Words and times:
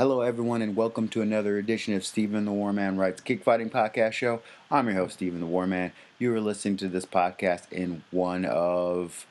Hello, 0.00 0.22
everyone, 0.22 0.62
and 0.62 0.76
welcome 0.76 1.08
to 1.08 1.20
another 1.20 1.58
edition 1.58 1.92
of 1.92 2.06
Stephen 2.06 2.46
the 2.46 2.52
Warman 2.52 2.96
Writes 2.96 3.20
Kickfighting 3.20 3.70
Podcast 3.70 4.12
Show. 4.12 4.40
I'm 4.70 4.86
your 4.86 4.96
host, 4.96 5.16
Stephen 5.16 5.40
the 5.40 5.46
Warman. 5.46 5.92
You 6.18 6.34
are 6.34 6.40
listening 6.40 6.78
to 6.78 6.88
this 6.88 7.04
podcast 7.04 7.70
in 7.70 8.02
one 8.10 8.46
of 8.46 9.26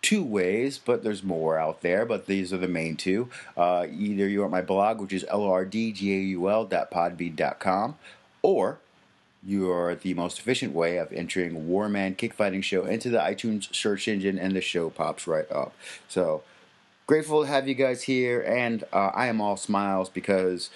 two 0.00 0.22
ways, 0.22 0.78
but 0.78 1.02
there's 1.02 1.24
more 1.24 1.58
out 1.58 1.80
there, 1.80 2.06
but 2.06 2.26
these 2.26 2.52
are 2.52 2.56
the 2.56 2.68
main 2.68 2.96
two. 2.96 3.30
Uh, 3.56 3.88
either 3.90 4.28
you're 4.28 4.44
at 4.44 4.52
my 4.52 4.62
blog, 4.62 5.00
which 5.00 5.12
is 5.12 5.24
lordgaul.podbean.com, 5.24 7.96
or 8.42 8.78
you 9.44 9.72
are 9.72 9.96
the 9.96 10.14
most 10.14 10.38
efficient 10.38 10.72
way 10.72 10.98
of 10.98 11.12
entering 11.12 11.66
Warman 11.66 12.14
Kickfighting 12.14 12.62
Show 12.62 12.84
into 12.84 13.10
the 13.10 13.18
iTunes 13.18 13.74
search 13.74 14.06
engine, 14.06 14.38
and 14.38 14.54
the 14.54 14.60
show 14.60 14.88
pops 14.88 15.26
right 15.26 15.50
up. 15.50 15.74
So, 16.06 16.44
grateful 17.06 17.42
to 17.42 17.48
have 17.48 17.68
you 17.68 17.74
guys 17.74 18.02
here, 18.04 18.40
and 18.40 18.84
uh, 18.92 19.10
I 19.14 19.26
am 19.26 19.40
all 19.40 19.56
smiles 19.56 20.08
because 20.08 20.70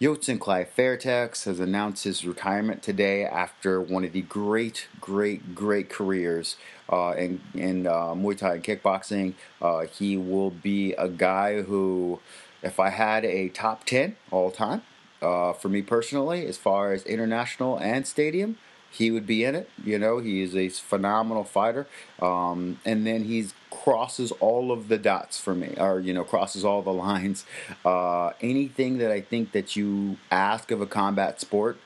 Yodsanklai 0.00 0.66
Fairtex 0.66 1.44
has 1.44 1.60
announced 1.60 2.04
his 2.04 2.24
retirement 2.24 2.82
today 2.82 3.24
after 3.24 3.80
one 3.80 4.04
of 4.04 4.12
the 4.12 4.22
great, 4.22 4.88
great, 5.00 5.54
great 5.54 5.90
careers 5.90 6.56
uh, 6.90 7.14
in, 7.16 7.40
in 7.54 7.86
uh, 7.86 8.14
Muay 8.14 8.36
Thai 8.36 8.54
and 8.54 8.64
kickboxing. 8.64 9.34
Uh, 9.60 9.80
he 9.86 10.16
will 10.16 10.50
be 10.50 10.92
a 10.94 11.08
guy 11.08 11.62
who, 11.62 12.18
if 12.62 12.80
I 12.80 12.90
had 12.90 13.24
a 13.24 13.50
top 13.50 13.84
10 13.84 14.16
all 14.30 14.50
time, 14.50 14.82
uh, 15.22 15.52
for 15.52 15.68
me 15.68 15.82
personally, 15.82 16.46
as 16.46 16.56
far 16.56 16.92
as 16.92 17.04
international 17.04 17.76
and 17.76 18.06
stadium, 18.06 18.56
he 18.90 19.10
would 19.10 19.26
be 19.26 19.44
in 19.44 19.54
it. 19.54 19.68
You 19.84 19.98
know, 19.98 20.18
he 20.18 20.42
is 20.42 20.56
a 20.56 20.68
phenomenal 20.70 21.44
fighter. 21.44 21.86
Um, 22.20 22.80
and 22.84 23.06
then 23.06 23.24
he's 23.24 23.52
crosses 23.82 24.30
all 24.40 24.72
of 24.72 24.88
the 24.88 24.98
dots 24.98 25.40
for 25.40 25.54
me, 25.54 25.74
or 25.78 26.00
you 26.00 26.12
know, 26.12 26.24
crosses 26.24 26.64
all 26.64 26.82
the 26.82 26.92
lines. 26.92 27.44
Uh, 27.84 28.30
anything 28.40 28.98
that 28.98 29.10
I 29.10 29.20
think 29.20 29.52
that 29.52 29.76
you 29.76 30.18
ask 30.30 30.70
of 30.70 30.80
a 30.80 30.86
combat 30.86 31.40
sport 31.40 31.78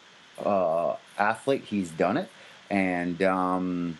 uh, 0.45 0.97
athlete, 1.19 1.65
he's 1.65 1.91
done 1.91 2.17
it. 2.17 2.29
And 2.71 3.23
um, 3.23 3.99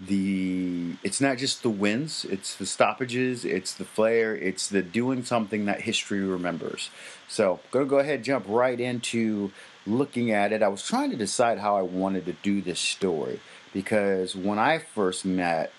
the 0.00 0.96
it's 1.02 1.20
not 1.20 1.36
just 1.36 1.62
the 1.62 1.70
wins, 1.70 2.24
it's 2.24 2.56
the 2.56 2.66
stoppages, 2.66 3.44
it's 3.44 3.74
the 3.74 3.84
flair, 3.84 4.34
it's 4.34 4.68
the 4.68 4.82
doing 4.82 5.24
something 5.24 5.66
that 5.66 5.82
history 5.82 6.20
remembers. 6.20 6.90
So, 7.28 7.60
gonna 7.70 7.84
go 7.86 7.98
ahead 7.98 8.24
jump 8.24 8.46
right 8.48 8.78
into 8.80 9.52
looking 9.86 10.30
at 10.30 10.52
it. 10.52 10.62
I 10.62 10.68
was 10.68 10.82
trying 10.82 11.10
to 11.10 11.16
decide 11.16 11.58
how 11.58 11.76
I 11.76 11.82
wanted 11.82 12.24
to 12.26 12.32
do 12.32 12.62
this 12.62 12.80
story 12.80 13.40
because 13.74 14.34
when 14.34 14.58
I 14.58 14.78
first 14.78 15.26
met 15.26 15.70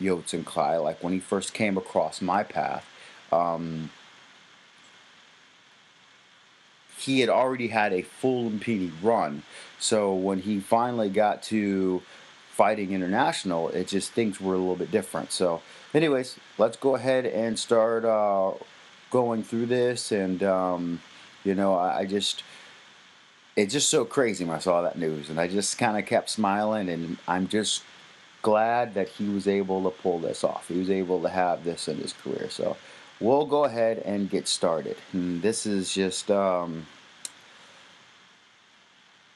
Yodsanklai, 0.00 0.82
like 0.82 1.02
when 1.02 1.12
he 1.12 1.20
first 1.20 1.54
came 1.54 1.76
across 1.76 2.20
my 2.20 2.42
path, 2.42 2.86
um, 3.32 3.90
he 6.98 7.20
had 7.20 7.28
already 7.28 7.68
had 7.68 7.92
a 7.92 8.02
full 8.02 8.50
Lumpini 8.50 8.90
run. 9.02 9.42
So 9.78 10.14
when 10.14 10.40
he 10.40 10.60
finally 10.60 11.08
got 11.10 11.42
to 11.44 12.02
fighting 12.50 12.92
international, 12.92 13.68
it 13.68 13.88
just 13.88 14.12
things 14.12 14.40
were 14.40 14.54
a 14.54 14.58
little 14.58 14.76
bit 14.76 14.90
different. 14.90 15.30
So, 15.30 15.60
anyways, 15.92 16.36
let's 16.56 16.76
go 16.76 16.94
ahead 16.94 17.26
and 17.26 17.58
start 17.58 18.04
uh, 18.04 18.52
going 19.10 19.42
through 19.42 19.66
this. 19.66 20.10
And 20.10 20.42
um, 20.42 21.00
you 21.44 21.54
know, 21.54 21.74
I, 21.74 21.98
I 22.00 22.04
just 22.06 22.42
it's 23.56 23.72
just 23.72 23.88
so 23.88 24.04
crazy 24.04 24.44
when 24.44 24.56
I 24.56 24.60
saw 24.60 24.82
that 24.82 24.98
news, 24.98 25.30
and 25.30 25.40
I 25.40 25.48
just 25.48 25.78
kind 25.78 25.98
of 25.98 26.06
kept 26.06 26.28
smiling, 26.28 26.88
and 26.88 27.16
I'm 27.26 27.48
just 27.48 27.82
glad 28.46 28.94
that 28.94 29.08
he 29.08 29.28
was 29.28 29.48
able 29.48 29.82
to 29.82 29.90
pull 29.90 30.20
this 30.20 30.44
off. 30.44 30.68
He 30.68 30.78
was 30.78 30.88
able 30.88 31.20
to 31.22 31.28
have 31.28 31.64
this 31.64 31.88
in 31.88 31.96
his 31.96 32.12
career. 32.12 32.48
So 32.48 32.76
we'll 33.18 33.44
go 33.44 33.64
ahead 33.64 33.98
and 34.04 34.30
get 34.30 34.46
started. 34.46 34.96
And 35.12 35.42
this 35.42 35.66
is 35.66 35.92
just 35.92 36.30
um, 36.30 36.86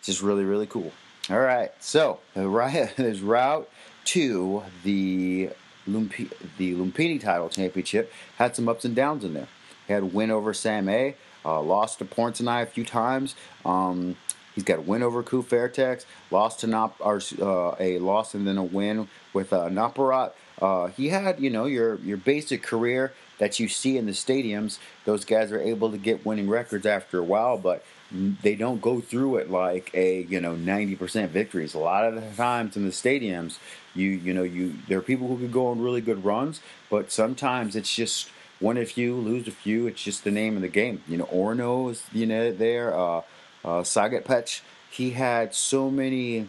just 0.05 0.23
really 0.23 0.45
really 0.45 0.69
cool. 0.69 0.93
All 1.29 1.41
right, 1.41 1.73
so 1.81 2.21
his 2.35 3.21
route 3.23 3.69
to 4.05 4.63
the 4.85 5.51
Lumpi- 5.89 6.33
the 6.57 6.75
Lumpini 6.75 7.21
title 7.21 7.49
championship 7.49 8.13
had 8.37 8.55
some 8.55 8.69
ups 8.69 8.85
and 8.85 8.95
downs 8.95 9.25
in 9.25 9.35
there. 9.35 9.49
He 9.89 9.93
had 9.93 10.05
a 10.05 10.07
win 10.07 10.31
over 10.31 10.55
Sam 10.55 10.89
A, 10.89 11.17
uh, 11.45 11.61
lost 11.61 11.99
to 11.99 12.05
Porntanai 12.05 12.63
a 12.63 12.67
few 12.67 12.85
times. 12.85 13.35
Um, 13.65 14.17
He's 14.61 14.67
got 14.67 14.81
a 14.81 14.83
win 14.83 15.03
over 15.03 15.23
Ku 15.23 15.43
Fairtex, 15.43 16.05
lost 16.31 16.61
to 16.61 16.67
Nop, 16.67 16.93
or, 17.01 17.23
uh, 17.41 17.77
a 17.81 17.99
loss 17.99 18.35
and 18.35 18.47
then 18.47 18.59
a 18.59 18.63
win 18.63 19.09
with 19.33 19.55
uh, 19.55 19.71
Naparat. 19.71 20.33
Uh, 20.61 20.89
he 20.89 21.09
had, 21.09 21.41
you 21.41 21.49
know, 21.49 21.65
your 21.65 21.95
your 22.01 22.19
basic 22.19 22.63
career 22.63 23.15
that 23.39 23.59
you 23.59 23.69
see 23.69 23.97
in 23.97 24.05
the 24.05 24.13
stadiums. 24.13 24.79
Those 25.07 25.25
guys 25.25 25.51
are 25.51 25.59
able 25.63 25.91
to 25.93 25.97
get 25.97 26.27
winning 26.27 26.47
records 26.47 26.85
after 26.85 27.19
a 27.19 27.23
while, 27.23 27.57
but 27.57 27.83
they 28.13 28.55
don't 28.55 28.83
go 28.83 29.01
through 29.01 29.37
it 29.37 29.51
like 29.51 29.91
a 29.95 30.25
you 30.25 30.43
know 30.43 30.55
90% 30.55 31.29
victories. 31.29 31.73
A 31.73 31.79
lot 31.79 32.05
of 32.05 32.15
the 32.17 32.21
times 32.37 32.77
in 32.77 32.85
the 32.85 32.93
stadiums, 32.93 33.57
you 33.95 34.11
you 34.11 34.35
know 34.35 34.43
you 34.43 34.75
there 34.89 34.99
are 34.99 35.03
people 35.03 35.27
who 35.29 35.39
could 35.39 35.53
go 35.53 35.69
on 35.69 35.81
really 35.81 36.03
good 36.03 36.23
runs, 36.23 36.61
but 36.91 37.11
sometimes 37.11 37.75
it's 37.75 37.95
just 37.95 38.29
win 38.61 38.77
a 38.77 38.85
few, 38.85 39.15
lose 39.15 39.49
a 39.49 39.53
few. 39.53 39.87
It's 39.87 40.03
just 40.03 40.23
the 40.23 40.31
name 40.31 40.55
of 40.57 40.61
the 40.61 40.69
game. 40.69 41.03
You 41.09 41.17
know, 41.17 41.29
Orno 41.33 41.91
is 41.91 42.05
you 42.13 42.27
know 42.27 42.53
there. 42.53 42.95
Uh, 42.95 43.23
uh, 43.65 43.83
Saget 43.83 44.25
Pech, 44.25 44.63
he 44.91 45.11
had 45.11 45.55
so 45.55 45.91
many 45.91 46.49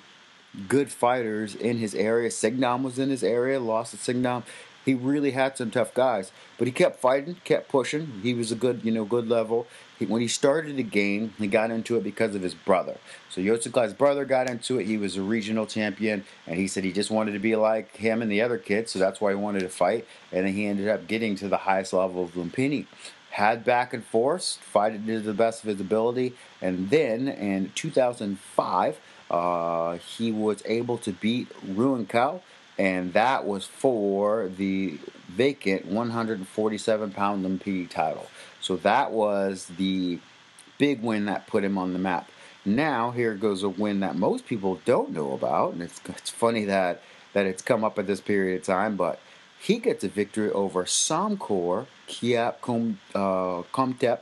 good 0.68 0.92
fighters 0.92 1.56
in 1.56 1.78
his 1.78 1.96
area. 1.96 2.30
Signam 2.32 2.84
was 2.84 3.00
in 3.00 3.10
his 3.10 3.24
area, 3.24 3.60
lost 3.60 3.92
to 3.92 3.98
Signam. 3.98 4.44
He 4.84 4.96
really 4.96 5.32
had 5.32 5.58
some 5.58 5.70
tough 5.70 5.94
guys, 5.94 6.32
but 6.58 6.68
he 6.68 6.72
kept 6.72 7.00
fighting, 7.00 7.36
kept 7.44 7.70
pushing. 7.70 8.22
He 8.24 8.34
was 8.34 8.52
a 8.52 8.56
good, 8.56 8.82
you 8.84 8.92
know, 8.92 9.06
good 9.06 9.28
level. 9.30 9.68
He, 10.00 10.08
when 10.08 10.22
he 10.22 10.28
started 10.28 10.76
the 10.76 10.84
game, 10.84 11.36
he 11.38 11.46
got 11.46 11.70
into 11.70 11.98
it 11.98 12.04
because 12.04 12.34
of 12.34 12.42
his 12.42 12.56
brother. 12.56 12.98
So 13.30 13.42
Yodsanklai's 13.42 13.94
brother 13.94 14.26
got 14.26 14.50
into 14.50 14.80
it. 14.80 14.88
He 14.88 14.98
was 14.98 15.18
a 15.18 15.22
regional 15.22 15.68
champion, 15.68 16.26
and 16.48 16.58
he 16.58 16.68
said 16.68 16.84
he 16.84 16.92
just 16.92 17.12
wanted 17.12 17.34
to 17.34 17.40
be 17.40 17.56
like 17.56 17.96
him 17.96 18.24
and 18.24 18.32
the 18.32 18.42
other 18.42 18.58
kids, 18.58 18.92
so 18.92 18.98
that's 18.98 19.22
why 19.22 19.30
he 19.30 19.36
wanted 19.36 19.60
to 19.60 19.70
fight. 19.70 20.08
And 20.32 20.48
then 20.48 20.54
he 20.54 20.66
ended 20.66 20.88
up 20.88 21.08
getting 21.08 21.36
to 21.36 21.48
the 21.48 21.58
highest 21.58 21.94
level 21.94 22.24
of 22.24 22.32
Lumpini 22.32 22.88
had 23.32 23.64
back 23.64 23.94
and 23.94 24.04
forth, 24.04 24.58
fight 24.62 24.94
it 24.94 25.06
to 25.06 25.20
the 25.22 25.34
best 25.34 25.64
of 25.64 25.70
his 25.70 25.80
ability, 25.80 26.34
and 26.62 26.90
then 26.90 27.28
in 27.28 27.72
2005, 27.76 29.00
uh, 29.30 29.98
he 29.98 30.32
was 30.32 30.62
able 30.66 30.98
to 30.98 31.14
beat 31.14 31.48
Ruin 31.66 32.06
Cow, 32.06 32.42
and 32.78 33.14
that 33.14 33.46
was 33.46 33.66
for 33.66 34.50
the 34.50 35.00
vacant 35.30 35.86
147 35.86 37.12
pound 37.12 37.46
Lumpini 37.46 37.90
title. 37.90 38.28
So 38.60 38.76
that 38.78 39.12
was 39.12 39.68
the 39.78 40.20
big 40.78 41.02
win 41.02 41.26
that 41.26 41.48
put 41.48 41.64
him 41.64 41.78
on 41.78 41.94
the 41.94 42.00
map. 42.00 42.30
Now 42.66 43.12
here 43.12 43.34
goes 43.36 43.64
a 43.64 43.70
win 43.70 44.02
that 44.02 44.16
most 44.16 44.46
people 44.46 44.82
don't 44.84 45.12
know 45.12 45.34
about, 45.34 45.74
and 45.74 45.82
it's 45.82 46.02
it's 46.08 46.30
funny 46.30 46.66
that 46.66 47.02
that 47.34 47.46
it's 47.46 47.62
come 47.62 47.84
up 47.84 47.98
at 47.98 48.08
this 48.08 48.20
period 48.20 48.60
of 48.60 48.66
time, 48.66 48.98
but 48.98 49.20
he 49.62 49.78
gets 49.78 50.04
a 50.04 50.08
victory 50.08 50.50
over 50.52 50.86
Samkor 50.86 51.86
Kiap 52.08 52.56
uh, 53.14 53.64
Comtep. 53.72 54.20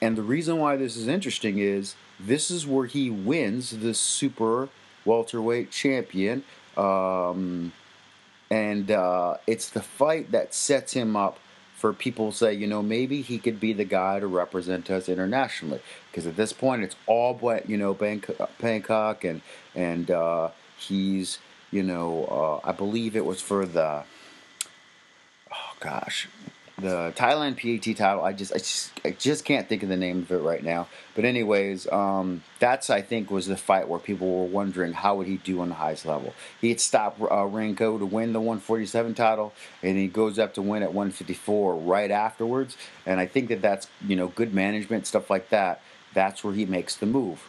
And 0.00 0.16
the 0.16 0.22
reason 0.22 0.58
why 0.58 0.76
this 0.76 0.96
is 0.96 1.06
interesting 1.06 1.58
is 1.58 1.96
this 2.18 2.50
is 2.50 2.66
where 2.66 2.86
he 2.86 3.10
wins 3.10 3.70
the 3.70 3.92
super 3.92 4.70
welterweight 5.04 5.70
champion. 5.70 6.44
Um, 6.78 7.72
and 8.50 8.90
uh, 8.90 9.36
it's 9.46 9.68
the 9.68 9.82
fight 9.82 10.32
that 10.32 10.54
sets 10.54 10.94
him 10.94 11.14
up 11.14 11.38
for 11.76 11.92
people 11.92 12.32
say, 12.32 12.54
you 12.54 12.66
know, 12.66 12.82
maybe 12.82 13.20
he 13.20 13.38
could 13.38 13.60
be 13.60 13.74
the 13.74 13.84
guy 13.84 14.18
to 14.18 14.26
represent 14.26 14.90
us 14.90 15.10
internationally. 15.10 15.80
Because 16.10 16.26
at 16.26 16.36
this 16.36 16.54
point, 16.54 16.82
it's 16.82 16.96
all 17.06 17.34
but, 17.34 17.68
you 17.68 17.76
know, 17.76 17.92
Bangkok 17.92 19.24
and, 19.24 19.42
and 19.74 20.10
uh, 20.10 20.48
he's, 20.78 21.38
you 21.70 21.82
know, 21.82 22.60
uh, 22.64 22.66
I 22.66 22.72
believe 22.72 23.14
it 23.14 23.26
was 23.26 23.42
for 23.42 23.66
the 23.66 24.04
gosh, 25.84 26.28
the 26.78 27.12
Thailand 27.14 27.56
PAT 27.56 27.96
title. 27.96 28.24
I 28.24 28.32
just, 28.32 28.52
I 28.52 28.58
just, 28.58 28.92
I 29.04 29.10
just 29.10 29.44
can't 29.44 29.68
think 29.68 29.82
of 29.82 29.90
the 29.90 29.96
name 29.96 30.20
of 30.20 30.32
it 30.32 30.38
right 30.38 30.64
now. 30.64 30.88
But 31.14 31.24
anyways, 31.24 31.86
um, 31.92 32.42
that's 32.58 32.88
I 32.90 33.02
think 33.02 33.30
was 33.30 33.46
the 33.46 33.56
fight 33.56 33.86
where 33.86 34.00
people 34.00 34.40
were 34.40 34.46
wondering 34.46 34.94
how 34.94 35.16
would 35.16 35.26
he 35.26 35.36
do 35.36 35.60
on 35.60 35.68
the 35.68 35.74
highest 35.76 36.06
level. 36.06 36.34
He 36.60 36.70
had 36.70 36.80
stopped 36.80 37.20
uh, 37.20 37.26
Ranko 37.26 37.98
to 37.98 38.06
win 38.06 38.32
the 38.32 38.40
147 38.40 39.14
title, 39.14 39.52
and 39.82 39.98
he 39.98 40.08
goes 40.08 40.38
up 40.38 40.54
to 40.54 40.62
win 40.62 40.82
at 40.82 40.94
154 40.94 41.76
right 41.76 42.10
afterwards. 42.10 42.76
And 43.04 43.20
I 43.20 43.26
think 43.26 43.50
that 43.50 43.62
that's 43.62 43.86
you 44.04 44.16
know 44.16 44.28
good 44.28 44.54
management 44.54 45.06
stuff 45.06 45.30
like 45.30 45.50
that. 45.50 45.82
That's 46.14 46.42
where 46.42 46.54
he 46.54 46.64
makes 46.64 46.96
the 46.96 47.06
move. 47.06 47.44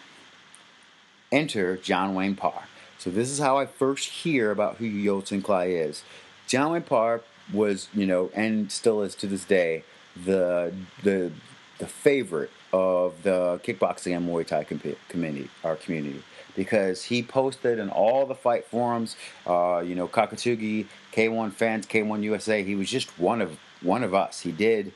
Enter 1.32 1.78
John 1.78 2.16
Wayne 2.16 2.36
Parr. 2.36 2.64
So 2.98 3.10
this 3.10 3.30
is 3.30 3.40
how 3.40 3.58
I 3.58 3.66
first 3.66 4.10
hear 4.10 4.52
about 4.52 4.78
who 4.78 4.86
Yodsanklai 4.86 5.88
is. 5.88 6.04
John 6.48 6.72
Wayne 6.72 6.84
Parr 6.84 7.22
was 7.54 7.88
you 7.94 8.06
know 8.06 8.32
and 8.34 8.72
still 8.72 9.02
is 9.02 9.16
to 9.16 9.28
this 9.28 9.46
day 9.46 9.84
the 10.26 10.74
the 11.04 11.32
the 11.78 11.88
favorite 11.88 12.52
of 12.72 13.24
the 13.24 13.60
kickboxing 13.64 14.16
and 14.16 14.28
Muay 14.28 14.46
Thai 14.48 14.66
community, 15.10 15.50
our 15.64 15.76
community, 15.76 16.24
because 16.56 17.04
he 17.04 17.22
posted 17.22 17.80
in 17.80 17.90
all 17.90 18.26
the 18.26 18.36
fight 18.36 18.66
forums, 18.66 19.16
uh, 19.46 19.84
you 19.86 19.94
know, 19.94 20.08
Kakatugi, 20.08 20.86
K1 21.12 21.52
fans, 21.52 21.86
K1 21.86 22.24
USA. 22.24 22.64
He 22.64 22.76
was 22.76 22.90
just 22.90 23.18
one 23.20 23.42
of 23.42 23.58
one 23.82 24.04
of 24.04 24.14
us. 24.14 24.42
He 24.42 24.52
did 24.52 24.94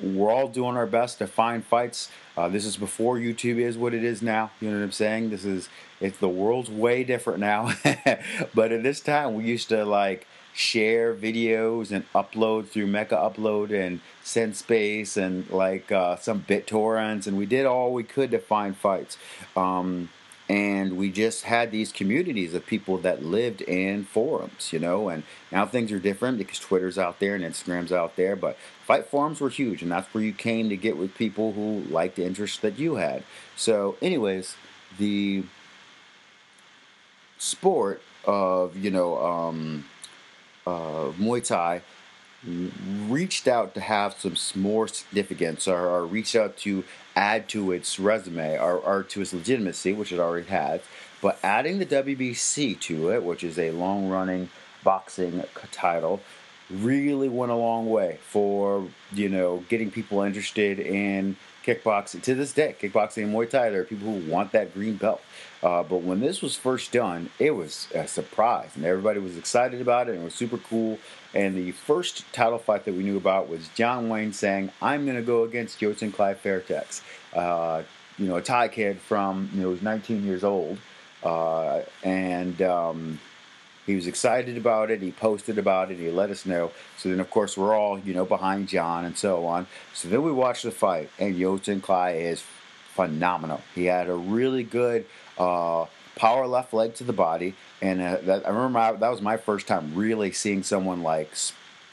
we're 0.00 0.30
all 0.30 0.48
doing 0.48 0.76
our 0.76 0.86
best 0.86 1.18
to 1.18 1.26
find 1.26 1.64
fights. 1.64 2.10
Uh, 2.36 2.48
this 2.48 2.64
is 2.64 2.76
before 2.76 3.16
YouTube 3.16 3.58
is 3.58 3.76
what 3.76 3.94
it 3.94 4.04
is 4.04 4.22
now. 4.22 4.50
You 4.60 4.70
know 4.70 4.78
what 4.78 4.84
I'm 4.84 4.92
saying? 4.92 5.30
This 5.30 5.44
is 5.44 5.68
it's 6.00 6.18
the 6.18 6.28
world's 6.28 6.70
way 6.70 7.04
different 7.04 7.40
now. 7.40 7.72
but 8.54 8.72
at 8.72 8.82
this 8.82 9.00
time, 9.00 9.34
we 9.34 9.44
used 9.44 9.68
to 9.68 9.84
like 9.84 10.26
share 10.54 11.14
videos 11.14 11.90
and 11.90 12.10
upload 12.12 12.68
through 12.68 12.86
Megaupload 12.86 13.72
and 13.72 14.00
SendSpace 14.24 15.16
and 15.16 15.48
like 15.50 15.90
uh, 15.90 16.16
some 16.16 16.42
BitTorrents, 16.42 17.26
and 17.26 17.36
we 17.36 17.46
did 17.46 17.66
all 17.66 17.92
we 17.92 18.04
could 18.04 18.30
to 18.30 18.38
find 18.38 18.76
fights. 18.76 19.16
Um, 19.56 20.10
and 20.48 20.98
we 20.98 21.10
just 21.10 21.44
had 21.44 21.70
these 21.70 21.92
communities 21.92 22.52
of 22.52 22.66
people 22.66 22.98
that 22.98 23.24
lived 23.24 23.62
in 23.62 24.04
forums, 24.04 24.72
you 24.72 24.78
know. 24.78 25.08
And 25.08 25.22
now 25.50 25.64
things 25.64 25.90
are 25.92 25.98
different 25.98 26.36
because 26.36 26.58
Twitter's 26.58 26.98
out 26.98 27.20
there 27.20 27.34
and 27.34 27.44
Instagram's 27.44 27.92
out 27.92 28.16
there, 28.16 28.36
but 28.36 28.58
fight 28.84 29.06
forums 29.06 29.40
were 29.40 29.48
huge, 29.48 29.82
and 29.82 29.90
that's 29.90 30.12
where 30.12 30.22
you 30.22 30.32
came 30.32 30.68
to 30.68 30.76
get 30.76 30.98
with 30.98 31.14
people 31.14 31.52
who 31.52 31.80
liked 31.88 32.16
the 32.16 32.24
interests 32.24 32.58
that 32.58 32.78
you 32.78 32.96
had. 32.96 33.22
So, 33.56 33.96
anyways, 34.02 34.56
the 34.98 35.44
sport 37.38 38.02
of 38.24 38.76
you 38.76 38.90
know 38.90 39.24
um, 39.24 39.86
uh, 40.66 41.12
Muay 41.18 41.46
Thai 41.46 41.82
reached 43.08 43.46
out 43.46 43.74
to 43.74 43.80
have 43.80 44.14
some 44.18 44.34
more 44.60 44.88
significance 44.88 45.68
or, 45.68 45.86
or 45.88 46.04
reached 46.04 46.34
out 46.34 46.56
to 46.56 46.82
add 47.14 47.48
to 47.48 47.70
its 47.70 48.00
resume 48.00 48.58
or, 48.58 48.78
or, 48.78 49.02
to 49.04 49.20
its 49.20 49.32
legitimacy, 49.32 49.92
which 49.92 50.12
it 50.12 50.18
already 50.18 50.48
had, 50.48 50.80
but 51.20 51.38
adding 51.42 51.78
the 51.78 51.86
WBC 51.86 52.80
to 52.80 53.10
it, 53.10 53.22
which 53.22 53.44
is 53.44 53.58
a 53.58 53.70
long 53.70 54.08
running 54.08 54.48
boxing 54.82 55.44
title, 55.70 56.20
really 56.68 57.28
went 57.28 57.52
a 57.52 57.56
long 57.56 57.88
way 57.88 58.18
for 58.22 58.88
you 59.12 59.28
know 59.28 59.62
getting 59.68 59.90
people 59.90 60.22
interested 60.22 60.80
in 60.80 61.36
kickboxing 61.64 62.22
to 62.22 62.34
this 62.34 62.52
day. 62.52 62.74
Kickboxing 62.80 63.24
and 63.24 63.34
Muay 63.34 63.48
Thai, 63.48 63.70
there 63.70 63.82
are 63.82 63.84
people 63.84 64.12
who 64.12 64.30
want 64.30 64.52
that 64.52 64.74
green 64.74 64.96
belt. 64.96 65.22
Uh, 65.62 65.82
but 65.82 65.98
when 65.98 66.20
this 66.20 66.42
was 66.42 66.56
first 66.56 66.90
done, 66.90 67.30
it 67.38 67.52
was 67.52 67.86
a 67.94 68.08
surprise, 68.08 68.70
and 68.74 68.84
everybody 68.84 69.20
was 69.20 69.36
excited 69.36 69.80
about 69.80 70.08
it, 70.08 70.12
and 70.12 70.22
it 70.22 70.24
was 70.24 70.34
super 70.34 70.58
cool. 70.58 70.98
And 71.34 71.54
the 71.56 71.70
first 71.70 72.30
title 72.32 72.58
fight 72.58 72.84
that 72.84 72.94
we 72.94 73.04
knew 73.04 73.16
about 73.16 73.48
was 73.48 73.68
John 73.68 74.08
Wayne 74.08 74.32
saying, 74.32 74.72
"I'm 74.82 75.04
going 75.04 75.16
to 75.16 75.22
go 75.22 75.44
against 75.44 75.80
Yodsanklai 75.80 76.36
Fairtex." 76.36 77.02
Uh, 77.32 77.84
you 78.18 78.26
know, 78.26 78.36
a 78.36 78.42
Thai 78.42 78.68
kid 78.68 79.00
from 79.00 79.50
you 79.54 79.62
know, 79.62 79.68
was 79.70 79.82
19 79.82 80.24
years 80.24 80.42
old, 80.42 80.78
uh, 81.22 81.82
and 82.02 82.60
um, 82.62 83.20
he 83.86 83.94
was 83.94 84.06
excited 84.06 84.56
about 84.56 84.90
it. 84.90 85.02
He 85.02 85.10
posted 85.10 85.58
about 85.58 85.90
it. 85.90 85.98
He 85.98 86.10
let 86.10 86.30
us 86.30 86.46
know. 86.46 86.70
So 86.98 87.08
then, 87.08 87.20
of 87.20 87.30
course, 87.30 87.56
we're 87.56 87.74
all 87.74 87.98
you 87.98 88.14
know 88.14 88.24
behind 88.24 88.68
John 88.68 89.04
and 89.04 89.16
so 89.16 89.46
on. 89.46 89.66
So 89.94 90.08
then 90.08 90.22
we 90.22 90.32
watched 90.32 90.62
the 90.62 90.70
fight, 90.70 91.10
and 91.18 91.36
Yodsanklai 91.36 92.20
is 92.20 92.42
phenomenal. 92.94 93.60
He 93.74 93.86
had 93.86 94.08
a 94.08 94.14
really 94.14 94.62
good 94.62 95.06
uh, 95.38 95.86
power 96.14 96.46
left 96.46 96.74
leg 96.74 96.94
to 96.96 97.04
the 97.04 97.12
body, 97.12 97.54
and 97.80 98.00
uh, 98.00 98.18
that, 98.22 98.46
I 98.46 98.50
remember 98.50 98.78
I, 98.78 98.92
that 98.92 99.10
was 99.10 99.20
my 99.22 99.36
first 99.36 99.66
time 99.66 99.94
really 99.94 100.32
seeing 100.32 100.62
someone 100.62 101.02
like 101.02 101.34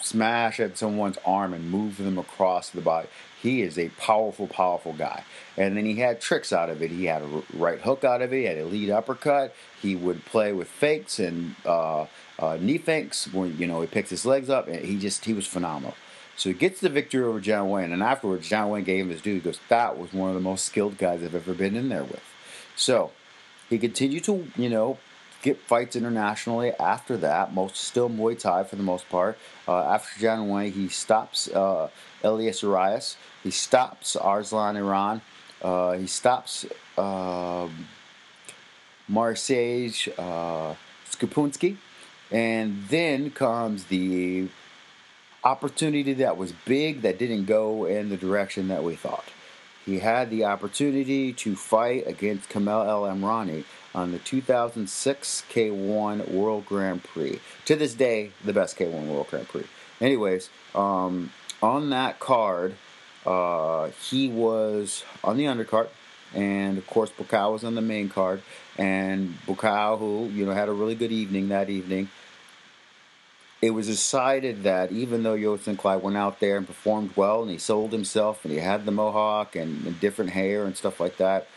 smash 0.01 0.59
at 0.59 0.77
someone's 0.77 1.17
arm 1.25 1.53
and 1.53 1.69
move 1.69 1.97
them 1.97 2.17
across 2.17 2.69
the 2.69 2.81
body. 2.81 3.07
He 3.41 3.61
is 3.61 3.79
a 3.79 3.89
powerful, 3.89 4.47
powerful 4.47 4.93
guy. 4.93 5.23
And 5.57 5.77
then 5.77 5.85
he 5.85 5.95
had 5.95 6.19
tricks 6.19 6.51
out 6.51 6.69
of 6.69 6.81
it. 6.81 6.91
He 6.91 7.05
had 7.05 7.21
a 7.21 7.43
right 7.53 7.79
hook 7.79 8.03
out 8.03 8.21
of 8.21 8.33
it. 8.33 8.37
He 8.37 8.43
had 8.43 8.57
a 8.57 8.65
lead 8.65 8.89
uppercut. 8.89 9.55
He 9.81 9.95
would 9.95 10.25
play 10.25 10.51
with 10.51 10.67
fakes 10.67 11.19
and 11.19 11.55
uh, 11.65 12.05
uh, 12.37 12.57
knee 12.59 12.77
fakes 12.77 13.31
when 13.33 13.57
you 13.57 13.67
know 13.67 13.81
he 13.81 13.87
picks 13.87 14.09
his 14.09 14.25
legs 14.25 14.49
up. 14.49 14.67
And 14.67 14.83
he 14.83 14.97
just 14.97 15.25
he 15.25 15.33
was 15.33 15.47
phenomenal. 15.47 15.95
So 16.35 16.49
he 16.49 16.55
gets 16.55 16.79
the 16.79 16.89
victory 16.89 17.23
over 17.23 17.41
John 17.41 17.69
Wayne, 17.69 17.91
and 17.91 18.01
afterwards, 18.01 18.47
John 18.47 18.69
Wayne 18.69 18.85
gave 18.85 19.03
him 19.03 19.09
his 19.09 19.21
due. 19.21 19.33
He 19.33 19.39
goes, 19.41 19.59
"That 19.67 19.97
was 19.97 20.13
one 20.13 20.29
of 20.29 20.35
the 20.35 20.41
most 20.41 20.63
skilled 20.63 20.97
guys 20.97 21.21
I've 21.21 21.35
ever 21.35 21.53
been 21.53 21.75
in 21.75 21.89
there 21.89 22.05
with." 22.05 22.23
So 22.77 23.11
he 23.69 23.77
continued 23.77 24.23
to, 24.23 24.47
you 24.55 24.69
know, 24.69 24.99
get 25.41 25.59
fights 25.59 25.95
internationally 25.95 26.71
after 26.79 27.17
that. 27.17 27.53
Most 27.53 27.77
still 27.77 28.09
Muay 28.09 28.37
Thai 28.39 28.63
for 28.63 28.75
the 28.75 28.83
most 28.83 29.09
part. 29.09 29.37
Uh, 29.67 29.81
after 29.81 30.43
Wayne, 30.43 30.71
he 30.71 30.89
stops 30.89 31.47
uh, 31.49 31.89
Elias 32.23 32.63
Arias. 32.63 33.17
He 33.43 33.51
stops 33.51 34.15
Arslan 34.15 34.75
Iran. 34.75 35.21
Uh, 35.61 35.93
he 35.93 36.07
stops 36.07 36.65
uh, 36.97 37.67
Marseille 39.07 39.91
uh, 40.17 40.75
Skupunski. 41.09 41.77
And 42.31 42.87
then 42.89 43.31
comes 43.31 43.85
the 43.85 44.49
opportunity 45.43 46.13
that 46.13 46.37
was 46.37 46.51
big 46.51 47.01
that 47.01 47.17
didn't 47.17 47.45
go 47.45 47.85
in 47.85 48.09
the 48.09 48.17
direction 48.17 48.67
that 48.67 48.83
we 48.83 48.95
thought. 48.95 49.25
He 49.85 49.99
had 49.99 50.29
the 50.29 50.45
opportunity 50.45 51.33
to 51.33 51.55
fight 51.55 52.05
against 52.05 52.49
Kamel 52.49 52.83
El 52.83 53.03
Amrani 53.03 53.63
on 53.93 54.11
the 54.11 54.19
2006 54.19 55.43
K1 55.49 56.31
World 56.31 56.65
Grand 56.65 57.03
Prix. 57.03 57.39
To 57.65 57.75
this 57.75 57.93
day, 57.93 58.31
the 58.43 58.53
best 58.53 58.77
K1 58.77 59.07
World 59.07 59.27
Grand 59.29 59.47
Prix. 59.47 59.65
Anyways, 60.01 60.49
um, 60.75 61.31
on 61.61 61.89
that 61.89 62.19
card, 62.19 62.75
uh, 63.25 63.89
he 64.09 64.29
was 64.29 65.03
on 65.23 65.37
the 65.37 65.45
undercard, 65.45 65.89
and 66.33 66.77
of 66.77 66.87
course, 66.87 67.09
Buakaw 67.11 67.51
was 67.51 67.63
on 67.63 67.75
the 67.75 67.81
main 67.81 68.09
card. 68.09 68.41
And 68.77 69.35
Buakaw, 69.45 69.99
who 69.99 70.29
you 70.33 70.45
know 70.45 70.53
had 70.53 70.69
a 70.69 70.73
really 70.73 70.95
good 70.95 71.11
evening 71.11 71.49
that 71.49 71.69
evening, 71.69 72.09
it 73.61 73.71
was 73.71 73.87
decided 73.87 74.63
that 74.63 74.91
even 74.91 75.23
though 75.23 75.35
Yodsanklai 75.35 76.01
went 76.01 76.15
out 76.15 76.39
there 76.39 76.57
and 76.57 76.65
performed 76.65 77.11
well 77.15 77.41
and 77.41 77.51
he 77.51 77.57
sold 77.57 77.91
himself 77.91 78.45
and 78.45 78.53
he 78.53 78.59
had 78.59 78.85
the 78.85 78.91
mohawk 78.91 79.55
and, 79.55 79.85
and, 79.85 79.99
different 79.99 80.31
hair 80.31 80.63
and 80.63 80.77
stuff 80.77 80.99
like 80.99 81.17
that, 81.17 81.47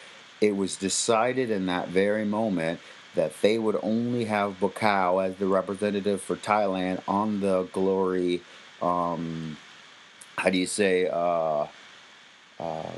it 0.42 0.56
was 0.56 0.74
decided 0.74 1.50
in 1.50 1.66
that 1.66 1.88
very 1.88 2.24
moment 2.24 2.80
that 3.14 3.40
they 3.42 3.58
would 3.58 3.78
only 3.80 4.24
have 4.24 4.58
Buakaw 4.58 5.24
as 5.24 5.36
the 5.36 5.46
representative 5.46 6.20
for 6.20 6.34
Thailand 6.34 7.00
on 7.06 7.40
the 7.40 7.68
Glory. 7.72 8.42
Um, 8.82 9.56
how 10.36 10.50
do 10.50 10.58
you 10.58 10.66
say? 10.66 11.08
Uh, 11.08 11.66
uh, 12.58 12.90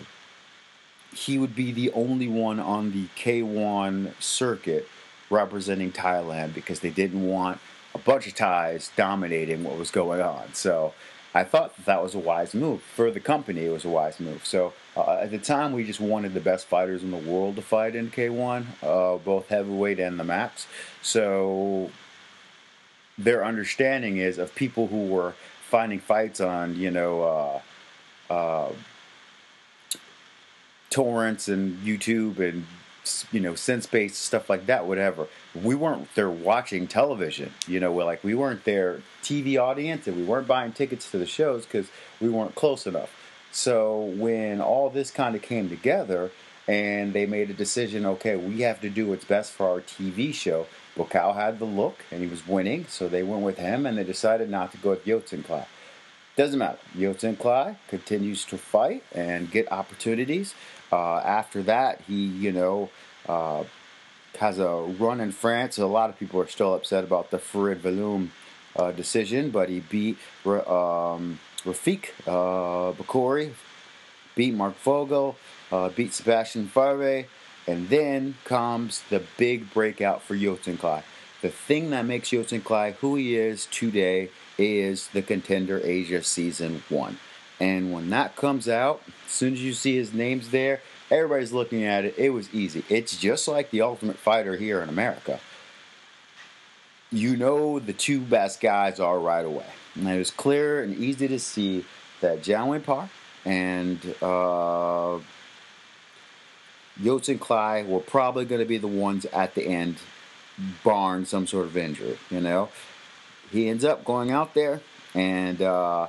he 1.14 1.38
would 1.38 1.54
be 1.54 1.70
the 1.70 1.92
only 1.92 2.28
one 2.28 2.58
on 2.58 2.92
the 2.92 3.06
K1 3.14 4.20
circuit 4.20 4.88
representing 5.28 5.92
Thailand 5.92 6.54
because 6.54 6.80
they 6.80 6.90
didn't 6.90 7.26
want 7.26 7.60
a 7.94 7.98
bunch 7.98 8.26
of 8.26 8.34
Thais 8.34 8.90
dominating 8.96 9.62
what 9.64 9.78
was 9.78 9.90
going 9.90 10.22
on. 10.22 10.54
So 10.54 10.94
I 11.34 11.42
thought 11.42 11.84
that, 11.84 12.00
was 12.00 12.14
a 12.14 12.20
wise 12.20 12.54
move 12.54 12.80
for 12.80 13.10
the 13.10 13.18
company. 13.18 13.64
It 13.64 13.70
was 13.70 13.84
a 13.84 13.88
wise 13.88 14.20
move. 14.20 14.46
So 14.46 14.72
uh, 14.96 15.18
at 15.22 15.32
the 15.32 15.38
time, 15.38 15.72
we 15.72 15.82
just 15.84 15.98
wanted 15.98 16.32
the 16.32 16.40
best 16.40 16.66
fighters 16.66 17.02
in 17.02 17.10
the 17.10 17.16
world 17.16 17.56
to 17.56 17.62
fight 17.62 17.96
in 17.96 18.10
K1, 18.10 18.66
uh, 18.82 19.18
both 19.18 19.48
heavyweight 19.48 19.98
and 19.98 20.18
the 20.18 20.24
max. 20.24 20.68
So 21.02 21.90
their 23.18 23.44
understanding 23.44 24.18
is 24.18 24.38
of 24.38 24.54
people 24.54 24.86
who 24.86 25.06
were 25.06 25.34
finding 25.68 25.98
fights 25.98 26.40
on, 26.40 26.76
you 26.76 26.90
know, 26.90 27.22
uh, 28.30 28.32
uh 28.32 28.72
torrents 30.90 31.48
and 31.48 31.76
YouTube 31.78 32.38
and 32.38 32.64
you 33.32 33.40
know, 33.40 33.52
SendSpace 33.52 34.12
stuff 34.12 34.48
like 34.48 34.66
that, 34.66 34.86
whatever. 34.86 35.26
We 35.54 35.74
weren't 35.74 36.14
there 36.14 36.30
watching 36.30 36.86
television. 36.86 37.52
You 37.66 37.80
know, 37.80 37.92
we're 37.92 38.04
like 38.04 38.24
we 38.24 38.34
weren't 38.34 38.64
their 38.64 39.02
TV 39.22 39.58
audience, 39.60 40.06
and 40.06 40.16
we 40.16 40.24
weren't 40.24 40.46
buying 40.46 40.72
tickets 40.72 41.10
to 41.10 41.18
the 41.18 41.26
shows 41.26 41.64
because 41.64 41.88
we 42.20 42.28
weren't 42.28 42.54
close 42.54 42.86
enough. 42.86 43.10
So 43.52 44.00
when 44.00 44.60
all 44.60 44.90
this 44.90 45.10
kind 45.10 45.36
of 45.36 45.42
came 45.42 45.68
together, 45.68 46.30
and 46.66 47.12
they 47.12 47.26
made 47.26 47.50
a 47.50 47.54
decision, 47.54 48.06
okay, 48.06 48.36
we 48.36 48.62
have 48.62 48.80
to 48.80 48.88
do 48.88 49.06
what's 49.06 49.24
best 49.24 49.52
for 49.52 49.68
our 49.68 49.80
TV 49.80 50.32
show. 50.32 50.66
Buakaw 50.96 51.34
had 51.34 51.58
the 51.58 51.64
look, 51.64 51.98
and 52.10 52.22
he 52.22 52.26
was 52.26 52.46
winning, 52.46 52.86
so 52.88 53.08
they 53.08 53.22
went 53.22 53.42
with 53.42 53.58
him, 53.58 53.84
and 53.84 53.98
they 53.98 54.04
decided 54.04 54.48
not 54.48 54.72
to 54.72 54.78
go 54.78 54.90
with 54.90 55.04
Clyde. 55.44 55.66
Doesn't 56.36 56.58
matter. 56.58 56.78
Yodsanklai 56.96 57.76
continues 57.86 58.44
to 58.46 58.58
fight 58.58 59.04
and 59.12 59.50
get 59.50 59.70
opportunities. 59.70 60.54
Uh, 60.90 61.18
after 61.18 61.62
that, 61.62 62.00
he, 62.08 62.26
you 62.26 62.50
know, 62.50 62.90
uh, 63.28 63.62
has 64.40 64.58
a 64.58 64.68
run 64.98 65.20
in 65.20 65.30
France. 65.30 65.78
A 65.78 65.86
lot 65.86 66.10
of 66.10 66.18
people 66.18 66.40
are 66.40 66.48
still 66.48 66.74
upset 66.74 67.04
about 67.04 67.30
the 67.30 67.38
Farid 67.38 67.78
Villaume 67.78 68.32
uh, 68.74 68.90
decision, 68.90 69.50
but 69.50 69.68
he 69.68 69.78
beat 69.78 70.18
um, 70.44 71.38
Rafik 71.64 72.10
uh, 72.26 72.92
Bakkouri, 72.92 73.52
beat 74.34 74.54
Mark 74.54 74.76
Vogel, 74.80 75.36
uh, 75.70 75.88
beat 75.90 76.12
Sebastian 76.12 76.66
Favre, 76.66 77.26
and 77.68 77.88
then 77.88 78.34
comes 78.44 79.02
the 79.08 79.22
big 79.38 79.72
breakout 79.72 80.20
for 80.20 80.34
Yodsanklai. 80.34 81.04
The 81.42 81.50
thing 81.50 81.90
that 81.90 82.04
makes 82.06 82.30
Yodsanklai 82.30 82.94
who 82.94 83.14
he 83.14 83.36
is 83.36 83.66
today 83.66 84.30
is 84.58 85.08
the 85.08 85.22
Contender 85.22 85.80
Asia 85.82 86.22
Season 86.22 86.82
1. 86.88 87.18
And 87.60 87.92
when 87.92 88.10
that 88.10 88.36
comes 88.36 88.68
out, 88.68 89.02
as 89.26 89.32
soon 89.32 89.52
as 89.54 89.62
you 89.62 89.72
see 89.72 89.96
his 89.96 90.12
name's 90.12 90.50
there, 90.50 90.80
everybody's 91.10 91.52
looking 91.52 91.84
at 91.84 92.04
it. 92.04 92.14
It 92.18 92.30
was 92.30 92.52
easy. 92.52 92.84
It's 92.88 93.16
just 93.16 93.46
like 93.46 93.70
the 93.70 93.82
Ultimate 93.82 94.18
Fighter 94.18 94.56
here 94.56 94.82
in 94.82 94.88
America. 94.88 95.38
You 97.10 97.36
know 97.36 97.78
the 97.78 97.92
two 97.92 98.20
best 98.20 98.60
guys 98.60 98.98
are 98.98 99.18
right 99.18 99.44
away. 99.44 99.66
And 99.94 100.08
it 100.08 100.18
was 100.18 100.30
clear 100.30 100.82
and 100.82 100.96
easy 100.96 101.28
to 101.28 101.38
see 101.38 101.84
that 102.20 102.46
Wayne 102.46 102.80
Parr 102.80 103.08
and 103.44 104.00
uh, 104.20 105.18
Yodsanklai 107.00 107.86
were 107.86 108.00
probably 108.00 108.44
going 108.44 108.60
to 108.60 108.66
be 108.66 108.78
the 108.78 108.88
ones 108.88 109.26
at 109.26 109.54
the 109.54 109.66
end, 109.66 109.96
barring 110.82 111.24
some 111.24 111.46
sort 111.46 111.66
of 111.66 111.76
injury. 111.76 112.18
You 112.30 112.40
know, 112.40 112.68
he 113.50 113.68
ends 113.68 113.84
up 113.84 114.04
going 114.04 114.30
out 114.30 114.54
there, 114.54 114.80
and 115.14 115.60
uh, 115.60 116.08